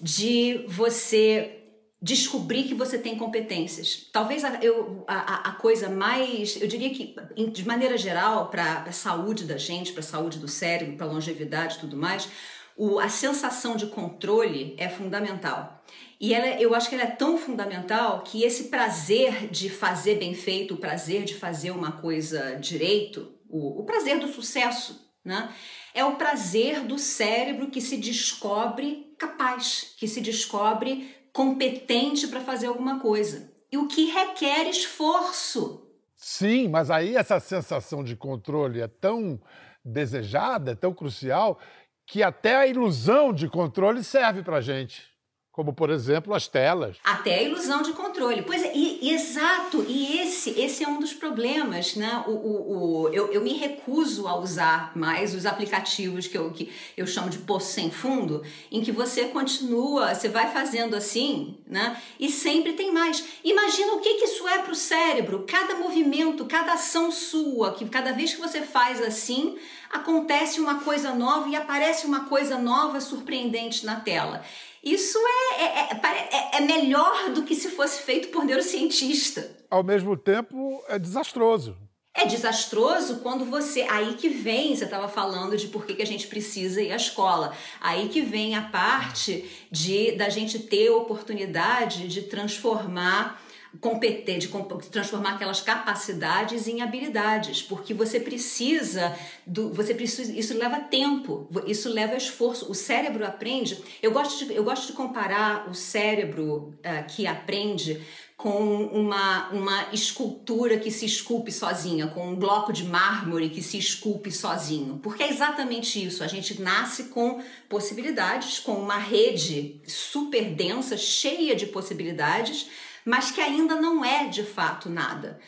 de 0.00 0.64
você 0.68 1.60
descobrir 2.00 2.62
que 2.68 2.74
você 2.74 2.96
tem 2.96 3.16
competências. 3.16 4.08
Talvez 4.12 4.44
a, 4.44 4.62
eu, 4.62 5.02
a, 5.08 5.48
a 5.48 5.52
coisa 5.54 5.88
mais, 5.88 6.56
eu 6.62 6.68
diria 6.68 6.90
que, 6.90 7.16
de 7.50 7.66
maneira 7.66 7.98
geral, 7.98 8.48
para 8.48 8.84
a 8.86 8.92
saúde 8.92 9.42
da 9.42 9.56
gente, 9.56 9.90
para 9.90 10.02
a 10.02 10.06
saúde 10.06 10.38
do 10.38 10.46
cérebro, 10.46 10.96
para 10.96 11.06
longevidade 11.06 11.78
tudo 11.78 11.96
mais, 11.96 12.28
o, 12.76 13.00
a 13.00 13.08
sensação 13.08 13.74
de 13.74 13.86
controle 13.86 14.76
é 14.78 14.88
fundamental. 14.88 15.82
E 16.20 16.32
ela, 16.32 16.46
eu 16.60 16.76
acho 16.76 16.88
que 16.88 16.94
ela 16.94 17.04
é 17.04 17.10
tão 17.10 17.36
fundamental 17.36 18.22
que 18.22 18.44
esse 18.44 18.68
prazer 18.68 19.48
de 19.48 19.68
fazer 19.68 20.14
bem 20.14 20.32
feito, 20.32 20.74
o 20.74 20.76
prazer 20.76 21.24
de 21.24 21.34
fazer 21.34 21.72
uma 21.72 21.90
coisa 21.90 22.54
direito, 22.54 23.33
o, 23.54 23.82
o 23.82 23.84
prazer 23.84 24.18
do 24.18 24.26
sucesso, 24.26 25.00
né? 25.24 25.54
É 25.94 26.04
o 26.04 26.16
prazer 26.16 26.80
do 26.80 26.98
cérebro 26.98 27.70
que 27.70 27.80
se 27.80 27.96
descobre 27.96 29.14
capaz, 29.16 29.94
que 29.96 30.08
se 30.08 30.20
descobre 30.20 31.14
competente 31.32 32.26
para 32.26 32.40
fazer 32.40 32.66
alguma 32.66 32.98
coisa. 32.98 33.52
E 33.70 33.78
o 33.78 33.86
que 33.86 34.06
requer 34.06 34.68
esforço. 34.68 35.88
Sim, 36.16 36.68
mas 36.68 36.90
aí 36.90 37.16
essa 37.16 37.38
sensação 37.38 38.02
de 38.02 38.16
controle 38.16 38.80
é 38.80 38.88
tão 38.88 39.40
desejada, 39.84 40.72
é 40.72 40.74
tão 40.74 40.92
crucial, 40.92 41.60
que 42.06 42.22
até 42.24 42.56
a 42.56 42.66
ilusão 42.66 43.32
de 43.32 43.48
controle 43.48 44.02
serve 44.02 44.42
para 44.42 44.56
a 44.56 44.60
gente 44.60 45.14
como 45.54 45.72
por 45.72 45.88
exemplo 45.88 46.34
as 46.34 46.48
telas. 46.48 46.96
Até 47.04 47.36
a 47.36 47.42
ilusão 47.44 47.80
de 47.80 47.92
controle. 47.92 48.03
Pois 48.46 48.62
é, 48.62 48.72
e, 48.74 49.10
exato, 49.12 49.84
e 49.88 50.20
esse, 50.20 50.50
esse 50.58 50.84
é 50.84 50.88
um 50.88 50.98
dos 50.98 51.12
problemas, 51.12 51.94
né? 51.94 52.24
O, 52.26 52.30
o, 52.30 53.02
o, 53.02 53.08
eu, 53.08 53.32
eu 53.32 53.42
me 53.42 53.54
recuso 53.54 54.26
a 54.26 54.38
usar 54.38 54.92
mais 54.96 55.34
os 55.34 55.46
aplicativos 55.46 56.26
que 56.26 56.36
eu, 56.36 56.50
que 56.50 56.72
eu 56.96 57.06
chamo 57.06 57.28
de 57.28 57.38
poço 57.38 57.72
sem 57.72 57.90
fundo, 57.90 58.42
em 58.70 58.82
que 58.82 58.92
você 58.92 59.26
continua, 59.26 60.14
você 60.14 60.28
vai 60.28 60.52
fazendo 60.52 60.94
assim, 60.94 61.56
né? 61.66 62.00
E 62.18 62.30
sempre 62.30 62.72
tem 62.72 62.92
mais. 62.92 63.24
Imagina 63.42 63.94
o 63.94 64.00
que, 64.00 64.14
que 64.14 64.24
isso 64.24 64.46
é 64.48 64.58
para 64.58 64.72
o 64.72 64.76
cérebro, 64.76 65.44
cada 65.48 65.74
movimento, 65.74 66.44
cada 66.46 66.74
ação 66.74 67.10
sua, 67.10 67.72
que 67.74 67.84
cada 67.88 68.12
vez 68.12 68.34
que 68.34 68.40
você 68.40 68.62
faz 68.62 69.02
assim, 69.02 69.56
acontece 69.90 70.60
uma 70.60 70.80
coisa 70.80 71.14
nova 71.14 71.48
e 71.48 71.56
aparece 71.56 72.06
uma 72.06 72.24
coisa 72.26 72.58
nova 72.58 73.00
surpreendente 73.00 73.86
na 73.86 73.96
tela. 73.96 74.44
Isso 74.84 75.18
é, 75.18 75.62
é, 75.62 75.90
é, 75.94 76.56
é, 76.58 76.60
melhor 76.60 77.30
do 77.30 77.42
que 77.42 77.54
se 77.54 77.70
fosse 77.70 78.02
feito 78.02 78.28
por 78.28 78.44
neurocientista. 78.44 79.56
Ao 79.70 79.82
mesmo 79.82 80.14
tempo, 80.14 80.84
é 80.88 80.98
desastroso. 80.98 81.76
É 82.12 82.26
desastroso 82.26 83.20
quando 83.20 83.44
você. 83.46 83.82
Aí 83.82 84.14
que 84.14 84.28
vem, 84.28 84.76
você 84.76 84.84
estava 84.84 85.08
falando 85.08 85.56
de 85.56 85.68
por 85.68 85.86
que, 85.86 85.94
que 85.94 86.02
a 86.02 86.06
gente 86.06 86.26
precisa 86.26 86.82
ir 86.82 86.92
à 86.92 86.96
escola. 86.96 87.56
Aí 87.80 88.08
que 88.08 88.20
vem 88.20 88.54
a 88.54 88.62
parte 88.62 89.50
de 89.70 90.12
da 90.12 90.28
gente 90.28 90.58
ter 90.58 90.90
oportunidade 90.90 92.06
de 92.06 92.22
transformar 92.22 93.42
competir, 93.80 94.38
de 94.38 94.48
transformar 94.90 95.34
aquelas 95.34 95.60
capacidades 95.60 96.66
em 96.68 96.80
habilidades, 96.82 97.62
porque 97.62 97.92
você 97.92 98.20
precisa 98.20 99.16
do, 99.46 99.70
você 99.72 99.94
precisa, 99.94 100.32
isso 100.32 100.56
leva 100.56 100.80
tempo, 100.80 101.48
isso 101.66 101.88
leva 101.88 102.16
esforço. 102.16 102.70
O 102.70 102.74
cérebro 102.74 103.26
aprende. 103.26 103.82
Eu 104.02 104.12
gosto 104.12 104.46
de, 104.46 104.54
eu 104.54 104.64
gosto 104.64 104.86
de 104.88 104.92
comparar 104.92 105.68
o 105.68 105.74
cérebro 105.74 106.74
uh, 106.78 107.06
que 107.08 107.26
aprende 107.26 108.00
com 108.36 108.84
uma, 108.86 109.48
uma 109.50 109.88
escultura 109.92 110.76
que 110.78 110.90
se 110.90 111.06
esculpe 111.06 111.52
sozinha, 111.52 112.08
com 112.08 112.28
um 112.28 112.34
bloco 112.34 112.72
de 112.72 112.84
mármore 112.84 113.48
que 113.48 113.62
se 113.62 113.78
esculpe 113.78 114.30
sozinho. 114.30 114.98
Porque 115.02 115.22
é 115.22 115.30
exatamente 115.30 116.04
isso. 116.04 116.22
A 116.22 116.26
gente 116.26 116.60
nasce 116.60 117.04
com 117.04 117.40
possibilidades, 117.68 118.58
com 118.58 118.72
uma 118.72 118.98
rede 118.98 119.80
super 119.86 120.44
densa, 120.50 120.96
cheia 120.96 121.54
de 121.54 121.66
possibilidades 121.66 122.66
mas 123.04 123.30
que 123.30 123.40
ainda 123.40 123.74
não 123.74 124.04
é 124.04 124.26
de 124.28 124.44
fato 124.44 124.88
nada. 124.88 125.38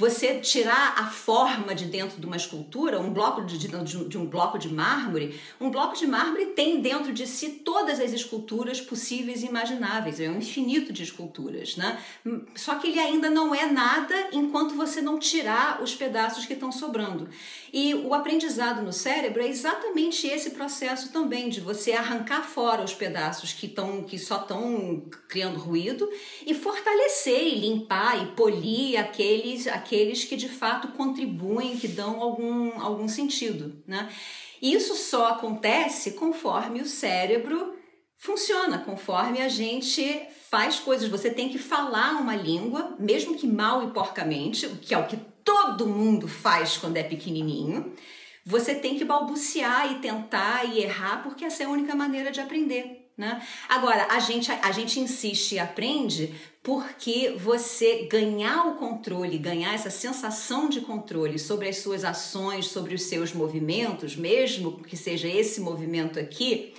Você 0.00 0.40
tirar 0.40 0.94
a 0.96 1.08
forma 1.08 1.74
de 1.74 1.84
dentro 1.84 2.18
de 2.18 2.24
uma 2.24 2.36
escultura, 2.36 2.98
um 2.98 3.12
bloco 3.12 3.44
de, 3.44 3.58
de, 3.58 3.68
de, 4.08 4.16
um 4.16 4.24
bloco 4.24 4.58
de 4.58 4.72
mármore, 4.72 5.38
um 5.60 5.70
bloco 5.70 5.94
de 5.94 6.06
mármore 6.06 6.46
tem 6.46 6.80
dentro 6.80 7.12
de 7.12 7.26
si 7.26 7.60
todas 7.62 8.00
as 8.00 8.10
esculturas 8.10 8.80
possíveis 8.80 9.42
e 9.42 9.46
imagináveis, 9.46 10.18
é 10.18 10.30
um 10.30 10.38
infinito 10.38 10.90
de 10.90 11.02
esculturas, 11.02 11.76
né? 11.76 12.02
Só 12.56 12.76
que 12.76 12.88
ele 12.88 12.98
ainda 12.98 13.28
não 13.28 13.54
é 13.54 13.66
nada 13.66 14.30
enquanto 14.32 14.74
você 14.74 15.02
não 15.02 15.18
tirar 15.18 15.82
os 15.82 15.94
pedaços 15.94 16.46
que 16.46 16.54
estão 16.54 16.72
sobrando. 16.72 17.28
E 17.70 17.94
o 17.94 18.14
aprendizado 18.14 18.80
no 18.80 18.94
cérebro 18.94 19.42
é 19.42 19.48
exatamente 19.48 20.26
esse 20.26 20.52
processo 20.52 21.12
também 21.12 21.50
de 21.50 21.60
você 21.60 21.92
arrancar 21.92 22.42
fora 22.42 22.82
os 22.82 22.94
pedaços 22.94 23.52
que, 23.52 23.68
tão, 23.68 24.02
que 24.02 24.18
só 24.18 24.36
estão 24.36 25.02
criando 25.28 25.58
ruído 25.58 26.08
e 26.46 26.54
fortalecer 26.54 27.42
e 27.42 27.60
limpar 27.60 28.22
e 28.22 28.26
polir 28.32 28.98
aqueles, 28.98 29.66
aqueles 29.66 29.89
que 29.90 30.36
de 30.36 30.48
fato 30.48 30.88
contribuem, 30.88 31.76
que 31.76 31.88
dão 31.88 32.20
algum, 32.20 32.80
algum 32.80 33.08
sentido. 33.08 33.82
Né? 33.86 34.08
Isso 34.60 34.94
só 34.94 35.28
acontece 35.28 36.12
conforme 36.12 36.80
o 36.80 36.86
cérebro 36.86 37.74
funciona, 38.16 38.78
conforme 38.78 39.40
a 39.40 39.48
gente 39.48 40.26
faz 40.50 40.78
coisas. 40.78 41.08
Você 41.08 41.30
tem 41.30 41.48
que 41.48 41.58
falar 41.58 42.20
uma 42.20 42.36
língua, 42.36 42.94
mesmo 42.98 43.34
que 43.34 43.46
mal 43.46 43.82
e 43.88 43.92
porcamente, 43.92 44.68
que 44.82 44.94
é 44.94 44.98
o 44.98 45.06
que 45.06 45.16
todo 45.44 45.86
mundo 45.86 46.28
faz 46.28 46.76
quando 46.76 46.98
é 46.98 47.02
pequenininho. 47.02 47.94
Você 48.44 48.74
tem 48.74 48.96
que 48.96 49.04
balbuciar 49.04 49.92
e 49.92 49.98
tentar 50.00 50.64
e 50.64 50.80
errar, 50.80 51.22
porque 51.22 51.44
essa 51.44 51.62
é 51.62 51.66
a 51.66 51.70
única 51.70 51.94
maneira 51.94 52.30
de 52.30 52.40
aprender. 52.40 52.99
Né? 53.20 53.38
Agora, 53.68 54.06
a 54.10 54.18
gente, 54.18 54.50
a 54.50 54.72
gente 54.72 54.98
insiste 54.98 55.52
e 55.52 55.58
aprende 55.58 56.34
porque 56.62 57.34
você 57.36 58.08
ganhar 58.10 58.66
o 58.68 58.76
controle, 58.76 59.36
ganhar 59.36 59.74
essa 59.74 59.90
sensação 59.90 60.70
de 60.70 60.80
controle 60.80 61.38
sobre 61.38 61.68
as 61.68 61.76
suas 61.76 62.02
ações, 62.02 62.68
sobre 62.68 62.94
os 62.94 63.02
seus 63.02 63.34
movimentos, 63.34 64.16
mesmo 64.16 64.82
que 64.82 64.96
seja 64.96 65.28
esse 65.28 65.60
movimento 65.60 66.18
aqui, 66.18 66.72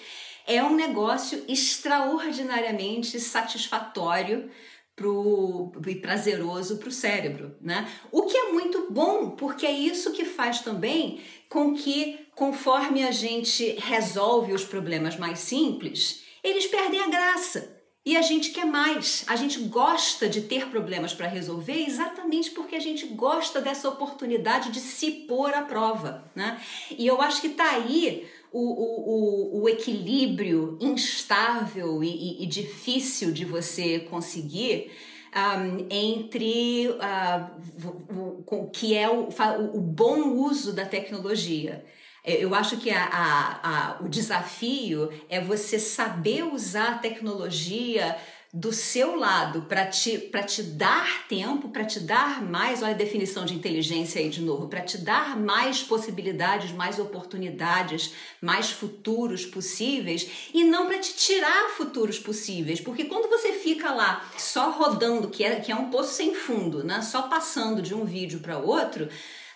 é 0.48 0.64
um 0.64 0.76
negócio 0.76 1.44
extraordinariamente 1.48 3.20
satisfatório 3.20 4.50
pro, 4.96 5.72
e 5.86 5.94
prazeroso 5.94 6.78
para 6.78 6.90
o 6.90 6.92
cérebro, 6.92 7.56
né? 7.62 7.88
O 8.12 8.24
que 8.24 8.36
é 8.36 8.52
muito 8.52 8.88
bom, 8.90 9.30
porque 9.30 9.68
é 9.68 9.72
isso 9.72 10.12
que 10.12 10.26
faz 10.26 10.62
também 10.62 11.22
com 11.48 11.76
que, 11.76 12.18
conforme 12.34 13.04
a 13.04 13.12
gente 13.12 13.76
resolve 13.78 14.54
os 14.54 14.64
problemas 14.64 15.18
mais 15.18 15.38
simples, 15.38 16.31
eles 16.44 16.68
perdem 16.68 17.00
a 17.02 17.08
graça. 17.08 17.82
E 18.04 18.18
a 18.18 18.22
gente 18.24 18.50
quer 18.50 18.66
mais, 18.66 19.24
a 19.28 19.36
gente 19.36 19.60
gosta 19.60 20.28
de 20.28 20.42
ter 20.42 20.68
problemas 20.70 21.14
para 21.14 21.28
resolver 21.28 21.86
exatamente 21.86 22.50
porque 22.50 22.76
a 22.76 22.80
gente 22.80 23.06
gosta 23.06 23.62
dessa 23.62 23.88
oportunidade 23.88 24.72
de 24.72 24.80
se 24.80 25.12
pôr 25.28 25.54
à 25.54 25.62
prova, 25.62 26.26
né? 26.36 26.60
E 26.98 27.06
eu 27.06 27.22
acho 27.22 27.40
que 27.42 27.50
tá 27.50 27.70
aí 27.70 28.28
o, 28.52 28.60
o, 28.60 29.62
o, 29.62 29.70
equilíbrio 29.70 30.80
instável 30.82 32.04
e, 32.04 32.44
e, 32.44 32.48
difícil 32.48 33.32
de 33.32 33.46
você 33.46 34.00
conseguir 34.00 34.92
um, 35.34 35.88
entre 35.90 36.90
uh, 36.90 38.44
o, 38.48 38.68
que 38.72 38.98
é 38.98 39.08
o, 39.10 39.30
o 39.74 39.80
bom 39.80 40.34
uso 40.38 40.74
da 40.74 40.86
tecnologia. 40.86 41.86
É, 42.24 42.44
eu 42.44 42.54
acho 42.54 42.78
que 42.78 42.92
a, 42.92 43.04
a, 43.04 43.60
a, 43.64 44.02
o 44.02 44.10
desafio 44.10 45.10
é 45.28 45.42
você 45.42 45.80
saber 45.80 46.44
usar 46.44 46.94
a 46.94 46.98
tecnologia 46.98 48.18
do 48.54 48.74
seu 48.74 49.16
lado 49.16 49.62
para 49.62 49.86
te, 49.86 50.30
te 50.46 50.62
dar 50.62 51.26
tempo, 51.30 51.70
para 51.70 51.86
te 51.86 52.02
dar 52.02 52.42
mais, 52.44 52.84
olha 52.84 52.92
a 52.92 52.98
definição 52.98 53.46
de 53.46 53.54
inteligência 53.54 54.20
aí 54.20 54.30
de 54.30 54.42
novo, 54.42 54.68
para 54.68 54.82
te 54.82 54.98
dar 54.98 55.38
mais 55.38 55.82
possibilidades, 55.82 56.72
mais 56.72 57.00
oportunidades, 57.00 58.14
mais 58.42 58.70
futuros 58.70 59.46
possíveis 59.46 60.50
e 60.54 60.66
não 60.66 60.86
para 60.86 61.00
te 61.00 61.14
tirar 61.14 61.70
futuros 61.70 62.20
possíveis, 62.20 62.82
porque 62.82 63.06
quando 63.06 63.30
você 63.30 63.54
fica 63.54 63.94
lá 63.94 64.30
só 64.38 64.70
rodando, 64.72 65.30
que 65.30 65.46
é, 65.46 65.56
que 65.62 65.72
é 65.72 65.76
um 65.76 65.90
poço 65.90 66.14
sem 66.14 66.36
fundo, 66.36 66.84
né? 66.84 67.02
só 67.02 67.24
passando 67.24 67.82
de 67.82 67.96
um 67.96 68.04
vídeo 68.04 68.42
para 68.42 68.58
outro, 68.58 69.08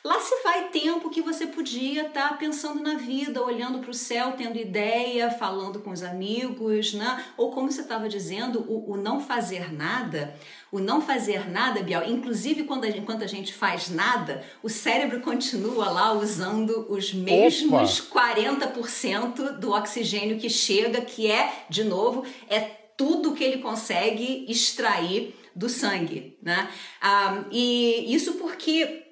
Lá 0.06 0.20
se 0.20 0.44
vai 0.44 0.70
tempo 0.70 1.10
que 1.10 1.20
você 1.20 1.48
podia 1.48 2.06
estar 2.06 2.30
tá 2.30 2.36
pensando 2.36 2.80
na 2.80 2.94
vida, 2.94 3.44
olhando 3.44 3.80
para 3.80 3.90
o 3.90 3.94
céu, 3.94 4.34
tendo 4.38 4.56
ideia, 4.56 5.32
falando 5.32 5.80
com 5.80 5.90
os 5.90 6.04
amigos, 6.04 6.94
né? 6.94 7.26
Ou 7.36 7.50
como 7.50 7.72
você 7.72 7.82
estava 7.82 8.08
dizendo, 8.08 8.64
o, 8.72 8.92
o, 8.92 8.98
não 8.98 9.20
fazer 9.20 9.74
nada. 9.74 10.36
O 10.72 10.78
não 10.78 11.02
fazer 11.02 11.50
nada, 11.50 11.82
Biel, 11.82 12.08
inclusive 12.08 12.66
quando 12.66 12.84
a 12.84 12.88
gente, 12.88 13.00
enquanto 13.00 13.24
a 13.24 13.28
gente 13.28 13.52
faz 13.52 13.90
nada, 13.90 14.44
o 14.62 14.70
cérebro 14.70 15.22
continua 15.22 15.90
lá 15.90 16.14
usando 16.14 16.86
os 16.88 17.12
mesmos 17.12 18.00
Opa. 18.02 18.32
40% 18.36 19.58
do 19.58 19.72
oxigênio 19.72 20.38
que 20.38 20.52
chega, 20.52 21.02
que 21.02 21.32
é, 21.32 21.66
de 21.68 21.84
novo, 21.84 22.24
é 22.48 22.60
tudo 22.96 23.34
que 23.34 23.44
ele 23.44 23.58
consegue 23.58 24.46
extrair 24.48 25.36
do 25.56 25.68
sangue, 25.68 26.38
né? 26.44 26.70
Ah, 27.02 27.46
e 27.50 28.14
isso 28.14 28.34
porque 28.34 29.05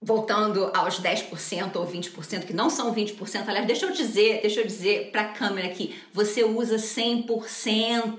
voltando 0.00 0.70
aos 0.74 1.00
10% 1.00 1.74
ou 1.74 1.84
20%, 1.84 2.46
que 2.46 2.52
não 2.52 2.70
são 2.70 2.94
20%, 2.94 3.48
aliás, 3.48 3.66
deixa 3.66 3.86
eu 3.86 3.92
dizer, 3.92 4.40
deixa 4.40 4.60
eu 4.60 4.66
dizer 4.66 5.10
para 5.10 5.22
a 5.22 5.32
câmera 5.32 5.66
aqui, 5.66 5.94
você 6.12 6.44
usa 6.44 6.76
100% 6.76 8.16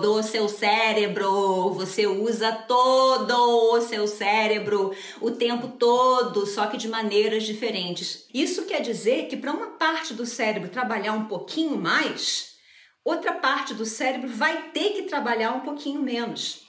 do 0.00 0.22
seu 0.24 0.48
cérebro, 0.48 1.70
você 1.70 2.06
usa 2.06 2.50
todo 2.52 3.32
o 3.72 3.80
seu 3.80 4.08
cérebro 4.08 4.92
o 5.20 5.30
tempo 5.30 5.68
todo, 5.68 6.46
só 6.46 6.66
que 6.66 6.76
de 6.76 6.88
maneiras 6.88 7.44
diferentes. 7.44 8.26
Isso 8.34 8.66
quer 8.66 8.80
dizer 8.80 9.28
que 9.28 9.36
para 9.36 9.52
uma 9.52 9.68
parte 9.68 10.14
do 10.14 10.26
cérebro 10.26 10.68
trabalhar 10.68 11.12
um 11.12 11.26
pouquinho 11.26 11.76
mais, 11.76 12.54
outra 13.04 13.34
parte 13.34 13.72
do 13.72 13.86
cérebro 13.86 14.28
vai 14.28 14.70
ter 14.70 14.90
que 14.90 15.02
trabalhar 15.02 15.52
um 15.52 15.60
pouquinho 15.60 16.02
menos 16.02 16.64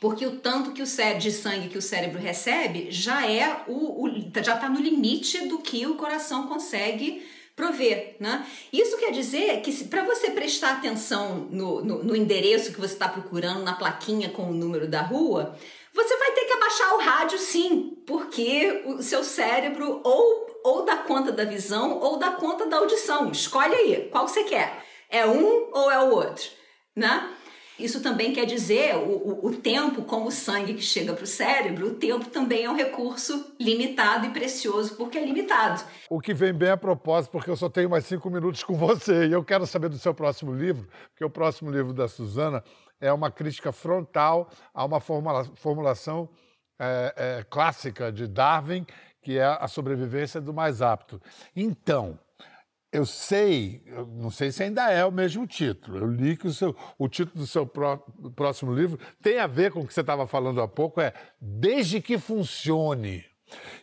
porque 0.00 0.26
o 0.26 0.38
tanto 0.38 0.72
que 0.72 0.80
o 0.80 0.86
cérebro, 0.86 1.20
de 1.20 1.30
sangue 1.30 1.68
que 1.68 1.78
o 1.78 1.82
cérebro 1.82 2.18
recebe 2.18 2.90
já 2.90 3.30
é 3.30 3.64
o, 3.68 4.06
o 4.06 4.32
já 4.42 4.54
está 4.54 4.68
no 4.68 4.80
limite 4.80 5.46
do 5.46 5.58
que 5.58 5.86
o 5.86 5.96
coração 5.96 6.48
consegue 6.48 7.22
prover, 7.54 8.16
né? 8.18 8.46
Isso 8.72 8.96
quer 8.96 9.12
dizer 9.12 9.60
que 9.60 9.84
para 9.84 10.02
você 10.02 10.30
prestar 10.30 10.72
atenção 10.72 11.46
no, 11.50 11.84
no, 11.84 12.02
no 12.02 12.16
endereço 12.16 12.72
que 12.72 12.80
você 12.80 12.94
está 12.94 13.06
procurando, 13.06 13.62
na 13.62 13.74
plaquinha 13.74 14.30
com 14.30 14.44
o 14.44 14.54
número 14.54 14.88
da 14.88 15.02
rua, 15.02 15.54
você 15.92 16.16
vai 16.16 16.32
ter 16.32 16.46
que 16.46 16.52
abaixar 16.54 16.94
o 16.94 17.00
rádio 17.00 17.38
sim, 17.38 17.98
porque 18.06 18.82
o 18.86 19.02
seu 19.02 19.22
cérebro 19.22 20.00
ou, 20.02 20.60
ou 20.64 20.84
dá 20.86 20.96
conta 20.96 21.30
da 21.30 21.44
visão 21.44 21.98
ou 21.98 22.16
dá 22.16 22.30
conta 22.30 22.64
da 22.64 22.78
audição. 22.78 23.30
Escolhe 23.30 23.74
aí, 23.74 24.08
qual 24.10 24.26
você 24.26 24.44
quer. 24.44 24.82
É 25.10 25.26
um 25.26 25.68
ou 25.72 25.90
é 25.90 26.00
o 26.00 26.14
outro, 26.14 26.48
né? 26.96 27.28
Isso 27.84 28.02
também 28.02 28.32
quer 28.32 28.44
dizer 28.44 28.96
o, 28.96 29.00
o, 29.00 29.46
o 29.46 29.56
tempo, 29.56 30.02
como 30.02 30.28
o 30.28 30.30
sangue 30.30 30.74
que 30.74 30.82
chega 30.82 31.12
para 31.12 31.24
o 31.24 31.26
cérebro, 31.26 31.88
o 31.88 31.94
tempo 31.94 32.28
também 32.28 32.64
é 32.64 32.70
um 32.70 32.76
recurso 32.76 33.52
limitado 33.58 34.26
e 34.26 34.30
precioso 34.30 34.96
porque 34.96 35.18
é 35.18 35.24
limitado. 35.24 35.82
O 36.08 36.20
que 36.20 36.34
vem 36.34 36.52
bem 36.52 36.70
a 36.70 36.76
propósito, 36.76 37.32
porque 37.32 37.50
eu 37.50 37.56
só 37.56 37.68
tenho 37.68 37.90
mais 37.90 38.06
cinco 38.06 38.30
minutos 38.30 38.62
com 38.62 38.74
você 38.74 39.26
e 39.26 39.32
eu 39.32 39.44
quero 39.44 39.66
saber 39.66 39.88
do 39.88 39.98
seu 39.98 40.14
próximo 40.14 40.52
livro, 40.52 40.86
porque 41.10 41.24
o 41.24 41.30
próximo 41.30 41.70
livro 41.70 41.92
da 41.92 42.08
Suzana 42.08 42.62
é 43.00 43.12
uma 43.12 43.30
crítica 43.30 43.72
frontal 43.72 44.50
a 44.74 44.84
uma 44.84 45.00
formula, 45.00 45.44
formulação 45.54 46.28
é, 46.78 47.14
é, 47.16 47.42
clássica 47.44 48.12
de 48.12 48.26
Darwin, 48.26 48.86
que 49.22 49.38
é 49.38 49.44
a 49.44 49.68
sobrevivência 49.68 50.40
do 50.40 50.52
mais 50.52 50.80
apto. 50.80 51.20
Então, 51.54 52.18
eu 52.92 53.06
sei, 53.06 53.82
eu 53.86 54.06
não 54.06 54.30
sei 54.30 54.50
se 54.50 54.64
ainda 54.64 54.90
é 54.90 55.04
o 55.04 55.12
mesmo 55.12 55.46
título. 55.46 55.98
Eu 55.98 56.10
li 56.10 56.36
que 56.36 56.48
o, 56.48 56.52
seu, 56.52 56.76
o 56.98 57.08
título 57.08 57.40
do 57.40 57.46
seu 57.46 57.64
pró, 57.64 57.96
próximo 58.34 58.74
livro 58.74 58.98
tem 59.22 59.38
a 59.38 59.46
ver 59.46 59.70
com 59.70 59.80
o 59.80 59.86
que 59.86 59.94
você 59.94 60.00
estava 60.00 60.26
falando 60.26 60.60
há 60.60 60.66
pouco, 60.66 61.00
é 61.00 61.12
Desde 61.40 62.00
que 62.00 62.18
Funcione. 62.18 63.24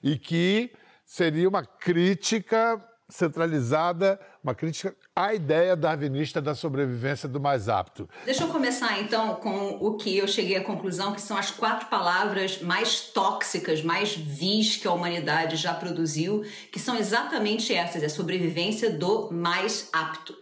E 0.03 0.17
que 0.17 0.73
seria 1.05 1.47
uma 1.47 1.65
crítica 1.65 2.83
centralizada, 3.09 4.19
uma 4.43 4.53
crítica 4.53 4.95
à 5.15 5.33
ideia 5.33 5.75
darwinista 5.75 6.41
da 6.41 6.53
sobrevivência 6.53 7.27
do 7.27 7.39
mais 7.39 7.69
apto. 7.69 8.09
Deixa 8.25 8.43
eu 8.43 8.49
começar 8.49 8.99
então 8.99 9.35
com 9.35 9.77
o 9.79 9.95
que 9.95 10.17
eu 10.17 10.27
cheguei 10.27 10.57
à 10.57 10.63
conclusão 10.63 11.13
que 11.13 11.21
são 11.21 11.37
as 11.37 11.49
quatro 11.49 11.87
palavras 11.87 12.61
mais 12.61 13.01
tóxicas, 13.01 13.81
mais 13.81 14.15
vis 14.15 14.75
que 14.75 14.87
a 14.87 14.91
humanidade 14.91 15.55
já 15.55 15.73
produziu, 15.73 16.43
que 16.71 16.79
são 16.79 16.97
exatamente 16.97 17.73
essas: 17.73 18.03
a 18.03 18.09
sobrevivência 18.09 18.89
do 18.89 19.31
mais 19.31 19.89
apto. 19.93 20.35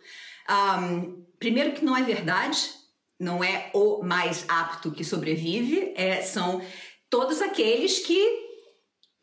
Um, 0.50 1.24
primeiro 1.38 1.74
que 1.74 1.86
não 1.86 1.96
é 1.96 2.02
verdade, 2.02 2.58
não 3.20 3.44
é 3.44 3.70
o 3.74 4.04
mais 4.04 4.46
apto 4.48 4.92
que 4.92 5.04
sobrevive, 5.04 5.94
é, 5.96 6.22
são 6.22 6.62
todos 7.10 7.42
aqueles 7.42 8.00
que 8.00 8.45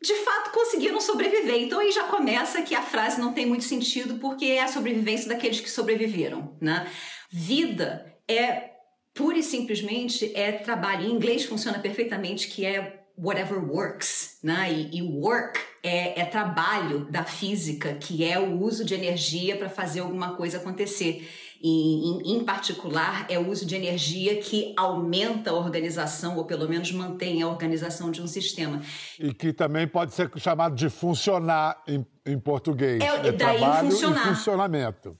de 0.03 0.15
fato 0.15 0.51
conseguiram 0.51 0.99
sobreviver. 0.99 1.61
Então 1.61 1.79
aí 1.79 1.91
já 1.91 2.03
começa 2.03 2.61
que 2.61 2.75
a 2.75 2.81
frase 2.81 3.21
não 3.21 3.31
tem 3.31 3.45
muito 3.45 3.63
sentido 3.63 4.19
porque 4.19 4.45
é 4.45 4.61
a 4.61 4.67
sobrevivência 4.67 5.29
daqueles 5.29 5.61
que 5.61 5.69
sobreviveram, 5.69 6.57
né? 6.59 6.91
Vida 7.31 8.13
é 8.27 8.71
pura 9.13 9.37
e 9.37 9.43
simplesmente 9.43 10.29
é 10.35 10.51
trabalho. 10.51 11.07
Em 11.07 11.13
inglês 11.13 11.45
funciona 11.45 11.79
perfeitamente 11.79 12.49
que 12.49 12.65
é 12.65 13.01
whatever 13.17 13.63
works, 13.63 14.39
né? 14.43 14.69
E, 14.73 14.97
e 14.97 15.01
work 15.01 15.57
é, 15.81 16.19
é 16.19 16.25
trabalho 16.25 17.05
da 17.09 17.23
física, 17.23 17.93
que 17.93 18.25
é 18.25 18.37
o 18.37 18.59
uso 18.59 18.83
de 18.83 18.93
energia 18.93 19.55
para 19.55 19.69
fazer 19.69 20.01
alguma 20.01 20.35
coisa 20.35 20.57
acontecer 20.57 21.25
e, 21.63 22.09
em, 22.09 22.35
em 22.35 22.43
particular, 22.43 23.25
é 23.29 23.39
o 23.39 23.49
uso 23.49 23.65
de 23.65 23.73
energia 23.73 24.35
que 24.41 24.73
aumenta 24.75 25.49
a 25.49 25.53
organização, 25.53 26.35
ou 26.35 26.43
pelo 26.43 26.67
menos 26.67 26.91
mantém 26.91 27.41
a 27.41 27.47
organização 27.47 28.11
de 28.11 28.21
um 28.21 28.27
sistema. 28.27 28.81
E 29.17 29.33
que 29.33 29.53
também 29.53 29.87
pode 29.87 30.13
ser 30.13 30.29
chamado 30.35 30.75
de 30.75 30.89
funcionar 30.89 31.81
em, 31.87 32.05
em 32.25 32.37
português. 32.37 33.01
É, 33.01 33.05
é 33.05 33.31
daí 33.31 33.37
trabalho 33.37 33.89
funcionar. 33.89 34.23
e 34.23 34.35
funcionamento. 34.35 35.17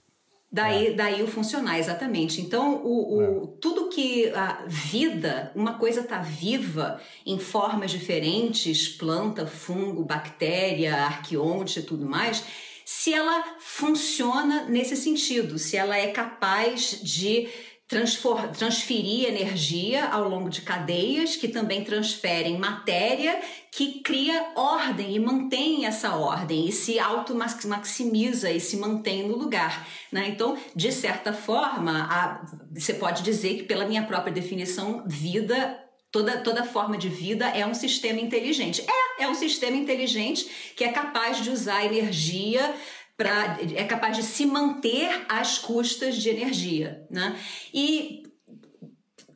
Daí, 0.52 0.88
é. 0.88 0.92
daí 0.92 1.22
o 1.22 1.26
funcionar, 1.26 1.78
exatamente. 1.78 2.42
Então, 2.42 2.76
o, 2.84 3.16
o 3.16 3.22
é. 3.22 3.58
tudo 3.58 3.88
que 3.88 4.28
a 4.34 4.64
vida, 4.66 5.50
uma 5.54 5.78
coisa 5.78 6.02
está 6.02 6.18
viva 6.18 7.00
em 7.24 7.38
formas 7.38 7.90
diferentes, 7.90 8.86
planta, 8.86 9.46
fungo, 9.46 10.04
bactéria, 10.04 10.94
arqueonte 10.94 11.80
e 11.80 11.82
tudo 11.82 12.06
mais, 12.06 12.44
se 12.84 13.12
ela 13.12 13.56
funciona 13.58 14.64
nesse 14.64 14.96
sentido, 14.96 15.58
se 15.58 15.76
ela 15.76 15.96
é 15.96 16.08
capaz 16.08 17.00
de 17.02 17.48
transferir 17.86 19.28
energia 19.28 20.06
ao 20.06 20.28
longo 20.28 20.48
de 20.48 20.62
cadeias 20.62 21.36
que 21.36 21.46
também 21.46 21.84
transferem 21.84 22.58
matéria 22.58 23.40
que 23.70 24.00
cria 24.00 24.52
ordem 24.56 25.14
e 25.14 25.20
mantém 25.20 25.84
essa 25.84 26.16
ordem 26.16 26.66
e 26.66 26.72
se 26.72 26.98
auto-maximiza 26.98 28.50
e 28.50 28.58
se 28.58 28.78
mantém 28.78 29.28
no 29.28 29.36
lugar. 29.36 29.86
Né? 30.10 30.28
Então, 30.28 30.56
de 30.74 30.90
certa 30.90 31.32
forma, 31.32 32.08
a, 32.10 32.42
você 32.72 32.94
pode 32.94 33.22
dizer 33.22 33.58
que, 33.58 33.62
pela 33.64 33.86
minha 33.86 34.04
própria 34.04 34.32
definição, 34.32 35.04
vida 35.06 35.80
Toda, 36.14 36.38
toda 36.38 36.62
forma 36.62 36.96
de 36.96 37.08
vida 37.08 37.48
é 37.48 37.66
um 37.66 37.74
sistema 37.74 38.20
inteligente. 38.20 38.80
É, 38.82 39.03
é 39.18 39.28
um 39.28 39.34
sistema 39.34 39.76
inteligente 39.76 40.72
que 40.76 40.84
é 40.84 40.92
capaz 40.92 41.42
de 41.42 41.50
usar 41.50 41.84
energia 41.84 42.74
para 43.16 43.58
é 43.74 43.84
capaz 43.84 44.16
de 44.16 44.22
se 44.22 44.44
manter 44.44 45.24
às 45.28 45.58
custas 45.58 46.16
de 46.16 46.28
energia, 46.28 47.06
né? 47.08 47.38
E 47.72 48.24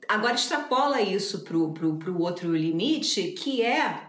agora 0.09 0.35
extrapola 0.35 1.01
isso 1.01 1.45
para 1.45 1.57
o 1.57 2.21
outro 2.21 2.57
limite, 2.57 3.33
que 3.33 3.63
é 3.63 4.09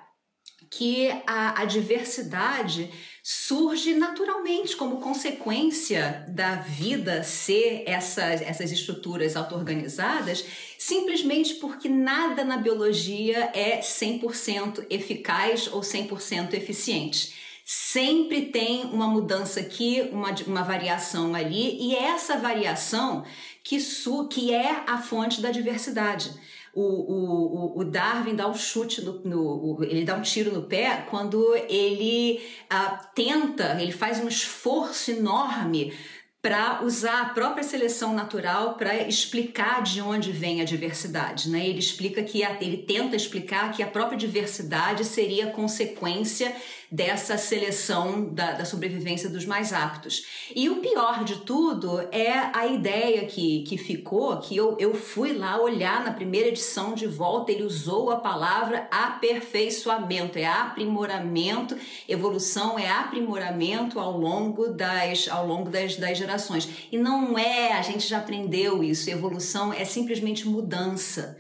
que 0.71 1.09
a, 1.25 1.61
a 1.61 1.65
diversidade 1.65 2.91
surge 3.31 3.93
naturalmente 3.93 4.75
como 4.75 4.97
consequência 4.97 6.25
da 6.29 6.55
vida 6.55 7.21
ser 7.21 7.83
essas, 7.85 8.41
essas 8.41 8.71
estruturas 8.71 9.35
auto-organizadas, 9.35 10.43
simplesmente 10.79 11.53
porque 11.53 11.87
nada 11.87 12.43
na 12.43 12.57
biologia 12.57 13.51
é 13.53 13.81
100% 13.81 14.83
eficaz 14.89 15.71
ou 15.71 15.81
100% 15.81 16.55
eficiente. 16.55 17.35
Sempre 17.63 18.47
tem 18.47 18.85
uma 18.85 19.07
mudança 19.07 19.59
aqui, 19.59 20.09
uma, 20.11 20.33
uma 20.47 20.63
variação 20.63 21.35
ali, 21.35 21.77
e 21.79 21.95
é 21.95 22.05
essa 22.05 22.35
variação 22.35 23.23
que, 23.63 23.79
su, 23.79 24.27
que 24.27 24.51
é 24.51 24.85
a 24.87 24.97
fonte 24.97 25.39
da 25.39 25.51
diversidade. 25.51 26.33
O, 26.81 27.75
o, 27.75 27.79
o, 27.81 27.83
Darwin 27.83 28.35
dá 28.35 28.47
um 28.47 28.53
chute 28.53 29.01
no, 29.01 29.21
no, 29.23 29.83
ele 29.83 30.05
dá 30.05 30.15
um 30.15 30.21
tiro 30.21 30.53
no 30.53 30.63
pé 30.63 31.05
quando 31.09 31.53
ele 31.67 32.41
uh, 32.71 33.05
tenta, 33.13 33.81
ele 33.81 33.91
faz 33.91 34.23
um 34.23 34.29
esforço 34.29 35.11
enorme 35.11 35.93
para 36.41 36.81
usar 36.85 37.21
a 37.21 37.29
própria 37.29 37.63
seleção 37.63 38.13
natural 38.13 38.75
para 38.75 38.95
explicar 39.07 39.83
de 39.83 39.99
onde 39.99 40.31
vem 40.31 40.61
a 40.61 40.63
diversidade. 40.63 41.49
Né? 41.49 41.67
Ele 41.67 41.79
explica 41.79 42.23
que 42.23 42.43
a, 42.43 42.57
ele 42.61 42.77
tenta 42.77 43.15
explicar 43.15 43.73
que 43.73 43.83
a 43.83 43.87
própria 43.87 44.17
diversidade 44.17 45.03
seria 45.03 45.47
consequência 45.47 46.55
dessa 46.91 47.37
seleção 47.37 48.33
da, 48.33 48.53
da, 48.53 48.65
sobrevivência 48.65 49.29
dos 49.29 49.45
mais 49.45 49.71
aptos. 49.71 50.25
E 50.55 50.69
o 50.69 50.77
pior 50.77 51.23
de 51.23 51.37
tudo 51.41 51.99
é 52.11 52.49
a 52.53 52.65
ideia 52.65 53.25
que, 53.25 53.63
que 53.63 53.77
ficou, 53.77 54.37
que 54.37 54.57
eu, 54.57 54.75
eu 54.79 54.95
fui 54.95 55.33
lá 55.33 55.61
olhar 55.61 56.03
na 56.03 56.11
primeira 56.11 56.47
edição 56.47 56.95
de 56.95 57.05
volta, 57.05 57.51
ele 57.51 57.63
usou 57.63 58.09
a 58.09 58.15
palavra 58.15 58.87
aperfeiçoamento, 58.89 60.39
é 60.39 60.45
aprimoramento, 60.45 61.77
evolução 62.07 62.79
é 62.79 62.89
aprimoramento 62.89 63.99
ao 63.99 64.17
longo 64.17 64.69
das, 64.69 65.27
ao 65.27 65.45
longo 65.45 65.69
das, 65.69 65.95
das 65.95 66.17
gerações. 66.17 66.67
E 66.91 66.97
não 66.97 67.37
é, 67.37 67.73
a 67.73 67.83
gente 67.83 68.07
já 68.07 68.17
aprendeu 68.17 68.83
isso, 68.83 69.11
evolução 69.11 69.71
é 69.71 69.85
simplesmente 69.85 70.47
mudança. 70.47 71.37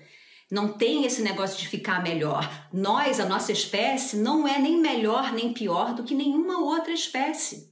Não 0.51 0.67
tem 0.67 1.05
esse 1.05 1.21
negócio 1.21 1.59
de 1.59 1.67
ficar 1.67 2.01
melhor. 2.01 2.49
Nós, 2.73 3.19
a 3.19 3.25
nossa 3.25 3.51
espécie, 3.51 4.17
não 4.17 4.47
é 4.47 4.57
nem 4.57 4.81
melhor 4.81 5.31
nem 5.31 5.53
pior 5.53 5.93
do 5.93 6.03
que 6.03 6.15
nenhuma 6.15 6.59
outra 6.59 6.91
espécie. 6.91 7.71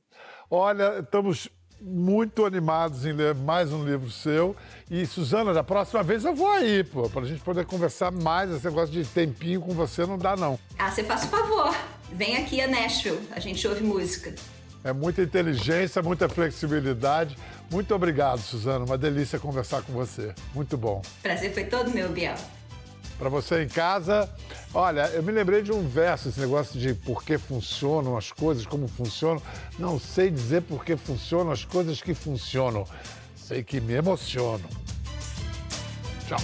Olha, 0.50 1.00
estamos 1.00 1.50
muito 1.82 2.46
animados 2.46 3.04
em 3.04 3.13
ler 3.13 3.34
mais 3.34 3.74
um 3.74 3.84
livro 3.84 4.12
seu. 4.12 4.56
E, 4.92 5.08
Suzana, 5.08 5.56
da 5.56 5.63
próxima 5.63 6.04
vez 6.04 6.24
eu 6.24 6.36
vou 6.36 6.52
aí, 6.52 6.84
pô, 6.84 7.10
para 7.10 7.22
a 7.22 7.26
gente 7.26 7.42
poder 7.42 7.66
conversar 7.66 8.12
mais. 8.12 8.52
Esse 8.52 8.66
negócio 8.66 8.94
de 8.94 9.04
tempinho 9.06 9.60
com 9.60 9.74
você 9.74 10.06
não 10.06 10.18
dá, 10.18 10.36
não. 10.36 10.60
Ah, 10.78 10.92
você 10.92 11.04
faz 11.04 11.24
o 11.24 11.28
favor. 11.30 11.76
Vem 12.12 12.38
aqui 12.38 12.62
a 12.62 12.68
Nashville, 12.68 13.28
a 13.32 13.40
gente 13.40 13.68
ouve 13.68 13.84
música. 13.84 14.36
É 14.84 14.94
muita 14.94 15.24
inteligência, 15.24 16.04
muita 16.04 16.30
flexibilidade. 16.30 17.36
Muito 17.72 17.94
obrigado, 17.96 18.38
Suzana. 18.38 18.86
Uma 18.86 19.00
delícia 19.00 19.40
conversar 19.40 19.82
com 19.82 19.92
você. 19.92 20.34
Muito 20.54 20.78
bom. 20.78 21.02
Prazer 21.24 21.52
foi 21.54 21.66
todo 21.66 21.90
meu, 21.90 22.10
Biel. 22.10 22.36
Para 23.17 23.30
você 23.30 23.63
em 23.63 23.67
casa, 23.67 24.30
olha, 24.73 25.08
eu 25.08 25.23
me 25.23 25.32
lembrei 25.32 25.63
de 25.63 25.71
um 25.71 25.88
verso, 25.88 26.30
esse 26.30 26.39
negócio 26.39 26.80
de 26.80 26.93
por 26.93 27.23
que 27.23 27.38
funcionam 27.38 28.15
as 28.15 28.32
coisas, 28.32 28.65
como 28.65 28.88
funcionam. 28.88 29.41
Não 29.80 29.99
sei 29.99 30.30
dizer 30.30 30.62
por 30.62 30.86
que 30.86 30.95
funcionam 30.95 31.51
as 31.51 31.65
coisas 31.65 31.99
que 31.99 32.13
funcionam. 32.13 32.86
Sei 33.36 33.63
que 33.63 33.82
me 33.82 33.93
emocionam. 33.93 34.69
Tchau. 36.27 36.39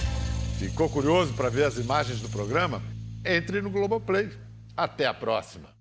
Ficou 0.57 0.89
curioso 0.89 1.33
para 1.33 1.49
ver 1.49 1.65
as 1.65 1.77
imagens 1.77 2.21
do 2.21 2.29
programa? 2.29 2.81
Entre 3.23 3.62
no 3.62 3.69
Globoplay. 3.69 4.31
Até 4.75 5.05
a 5.05 5.13
próxima. 5.13 5.72